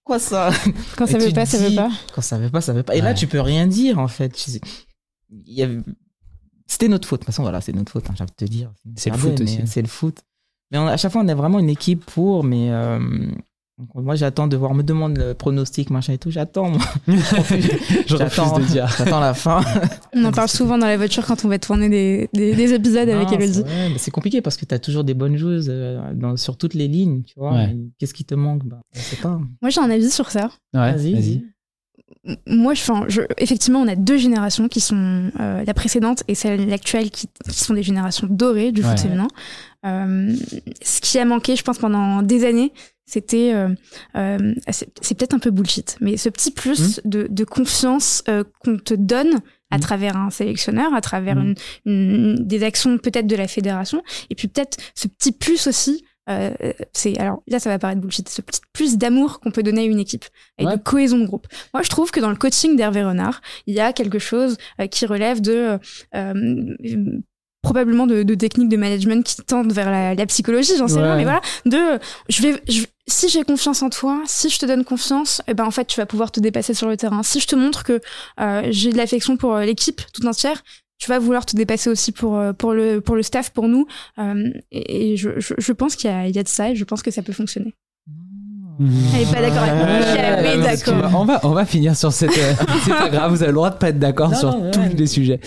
[0.05, 0.51] Quoi, ça?
[0.97, 1.91] Quand ça veut pas, ça veut pas.
[2.15, 2.95] Quand ça veut pas, ça veut pas.
[2.97, 4.37] Et là, tu peux rien dire, en fait.
[6.67, 7.21] C'était notre faute.
[7.21, 8.73] De toute façon, voilà, c'est notre faute, hein, j'ai envie de te dire.
[8.97, 9.61] C'est le foot aussi.
[9.67, 10.19] C'est le foot.
[10.71, 12.99] Mais à chaque fois, on a vraiment une équipe pour, mais euh,
[13.95, 16.31] moi, j'attends de voir, on me demande le pronostic, machin et tout.
[16.31, 16.81] J'attends, moi.
[18.07, 18.89] J'attends de dire.
[18.99, 19.61] J'attends la fin.
[20.15, 23.33] On en parle souvent dans la voiture quand on va tourner des, des, épisodes avec
[23.33, 23.63] Elodie.
[23.97, 26.89] C'est compliqué parce que tu as toujours des bonnes joueuses euh, dans, sur toutes les
[26.89, 27.67] lignes, tu vois.
[27.99, 28.65] Qu'est-ce qui te manque?
[28.65, 28.81] Bah,
[29.23, 29.41] pas.
[29.63, 30.51] Moi, j'ai un avis sur ça.
[30.73, 31.15] vas-y.
[31.15, 31.47] Vas
[32.47, 36.73] moi, je, je, effectivement, on a deux générations qui sont euh, la précédente et celle
[36.73, 39.29] actuelle qui, qui, sont des générations dorées du foot féminin.
[39.87, 40.35] Euh,
[40.83, 42.73] ce qui a manqué, je pense, pendant des années,
[43.07, 43.69] c'était, euh,
[44.17, 47.09] euh c'est peut-être un peu bullshit, mais ce petit plus mmh.
[47.09, 49.81] de, de, confiance euh, qu'on te donne à mmh.
[49.81, 51.55] travers un sélectionneur, à travers mmh.
[51.87, 56.05] une, une, des actions peut-être de la fédération, et puis peut-être ce petit plus aussi
[56.29, 56.51] euh,
[56.93, 59.85] c'est alors là ça va paraître bullshit ce petit plus d'amour qu'on peut donner à
[59.85, 60.25] une équipe
[60.59, 61.47] et de cohésion de groupe.
[61.75, 64.57] Moi je trouve que dans le coaching d'Hervé Renard il y a quelque chose
[64.91, 65.79] qui relève de
[66.15, 66.77] euh,
[67.63, 71.17] probablement de, de, techniques de management qui tendent vers la, la psychologie, j'en sais rien,
[71.17, 71.99] mais voilà, de
[72.29, 72.63] je vais,
[73.09, 75.87] si j'ai confiance en toi, si je te donne confiance, et eh ben en fait
[75.87, 77.23] tu vas pouvoir te dépasser sur le terrain.
[77.23, 78.01] Si je te montre que
[78.41, 80.63] euh, j'ai de l'affection pour euh, l'équipe toute entière,
[80.99, 83.87] tu vas vouloir te dépasser aussi pour euh, pour le pour le staff, pour nous.
[84.19, 86.77] Euh, et, je, je, je, pense qu'il y a il y a de ça et
[86.77, 87.75] je pense que ça peut fonctionner.
[88.81, 90.67] Elle est pas d'accord avec moi.
[90.69, 91.21] d'accord.
[91.21, 92.37] On va, on va finir sur cette.
[92.39, 95.07] Euh, c'est pas grave, vous avez le droit de pas être d'accord sur tous les
[95.07, 95.41] sujets.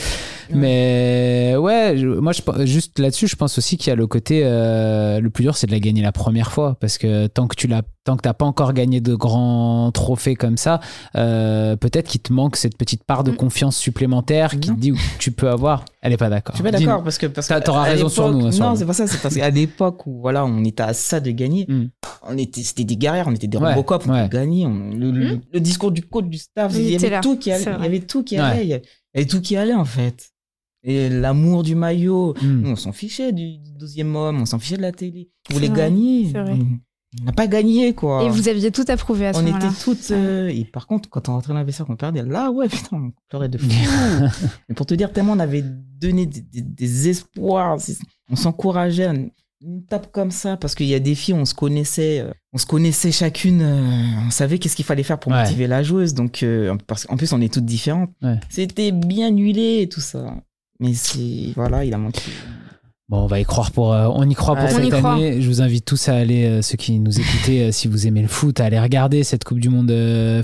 [0.53, 4.41] Mais ouais, moi, je, juste là-dessus, je pense aussi qu'il y a le côté.
[4.43, 6.75] Euh, le plus dur, c'est de la gagner la première fois.
[6.81, 10.35] Parce que tant que tu l'as tant que t'as pas encore gagné de grands trophées
[10.35, 10.79] comme ça,
[11.15, 13.35] euh, peut-être qu'il te manque cette petite part de mm.
[13.35, 15.85] confiance supplémentaire qui te dit où tu peux avoir.
[16.01, 16.55] Elle est pas d'accord.
[16.55, 18.47] Je suis pas d'accord parce que parce que t'auras raison sur nous.
[18.47, 19.05] Hein, non, c'est pas ça.
[19.05, 21.89] C'est parce qu'à l'époque où voilà, on était à ça de gagner, mm.
[22.27, 24.65] on était, c'était des guerrières, on était des ouais, Robocop, on gagnait.
[24.65, 25.39] Mm.
[25.53, 27.63] le, discours du coach, du staff, il y avait tout qui allait.
[27.63, 28.65] Il y avait tout qui allait.
[28.65, 30.31] Il y avait tout qui allait en fait.
[30.83, 32.33] Et l'amour du maillot,
[32.65, 35.29] on s'en fichait du deuxième homme, on s'en fichait de la télé.
[35.51, 36.33] On voulait gagner.
[37.19, 38.23] On n'a pas gagné quoi.
[38.23, 39.65] Et vous aviez tout approuvé à ce moment-là.
[39.65, 40.11] On était toutes.
[40.11, 43.11] Euh, et par contre, quand on rentrait dans l'investisseur, qu'on perdait, là ouais putain, on
[43.27, 43.67] pleurait de fou.
[44.69, 47.77] Mais pour te dire tellement on avait donné des, espoirs,
[48.29, 49.09] on s'encourageait.
[49.63, 52.57] Une tape comme ça parce qu'il y a des filles, on se connaissait, euh, on
[52.57, 56.15] se connaissait chacune, euh, on savait qu'est-ce qu'il fallait faire pour motiver la joueuse.
[56.15, 56.43] Donc
[56.87, 58.09] parce qu'en plus on est toutes différentes.
[58.49, 60.33] C'était bien huilé et tout ça.
[60.79, 62.31] Mais c'est voilà, il a manqué.
[63.11, 65.41] Bon, on va y croire pour, euh, on y croit pour cette année.
[65.41, 68.21] Je vous invite tous à aller, euh, ceux qui nous écoutez, euh, si vous aimez
[68.21, 69.91] le foot, à aller regarder cette Coupe du Monde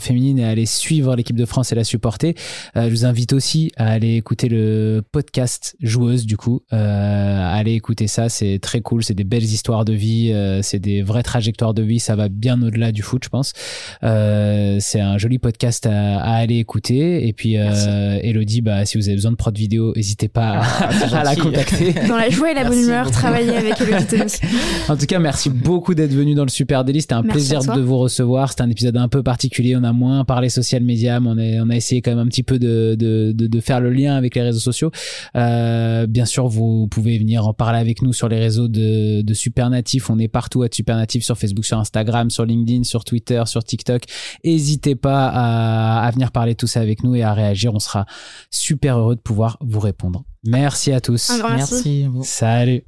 [0.02, 2.36] féminine et à aller suivre l'équipe de France et la supporter.
[2.76, 6.62] je vous invite aussi à aller écouter le podcast Joueuse, du coup.
[6.70, 9.02] allez écouter ça, c'est très cool.
[9.02, 12.00] C'est des belles histoires de vie, c'est des vraies trajectoires de vie.
[12.00, 13.54] Ça va bien au-delà du foot, je pense.
[14.02, 17.30] c'est un joli podcast à, aller écouter.
[17.30, 21.24] Et puis, Elodie, bah, si vous avez besoin de prod vidéo, n'hésitez pas à, ah,
[21.24, 21.94] la contacter.
[22.10, 24.06] Dans la joie la bonne humeur, travailler avec Elodie
[24.90, 27.04] En tout cas, merci beaucoup d'être venu dans le Super Délice.
[27.04, 28.50] C'était un plaisir de vous recevoir.
[28.50, 29.76] C'était un épisode un peu particulier.
[29.76, 32.28] On a moins parlé social media, mais on, est, on a essayé quand même un
[32.28, 34.92] petit peu de, de, de, faire le lien avec les réseaux sociaux.
[35.36, 39.34] Euh, bien sûr, vous pouvez venir en parler avec nous sur les réseaux de, de
[39.34, 40.10] Super Natif.
[40.10, 43.64] On est partout à Super Natif sur Facebook, sur Instagram, sur LinkedIn, sur Twitter, sur
[43.64, 44.04] TikTok.
[44.44, 47.74] N'hésitez pas à, à venir parler tout ça avec nous et à réagir.
[47.74, 48.06] On sera
[48.50, 50.24] super heureux de pouvoir vous répondre.
[50.44, 51.30] Merci à tous.
[51.30, 52.08] Un grand merci.
[52.08, 52.30] merci.
[52.30, 52.84] Salut.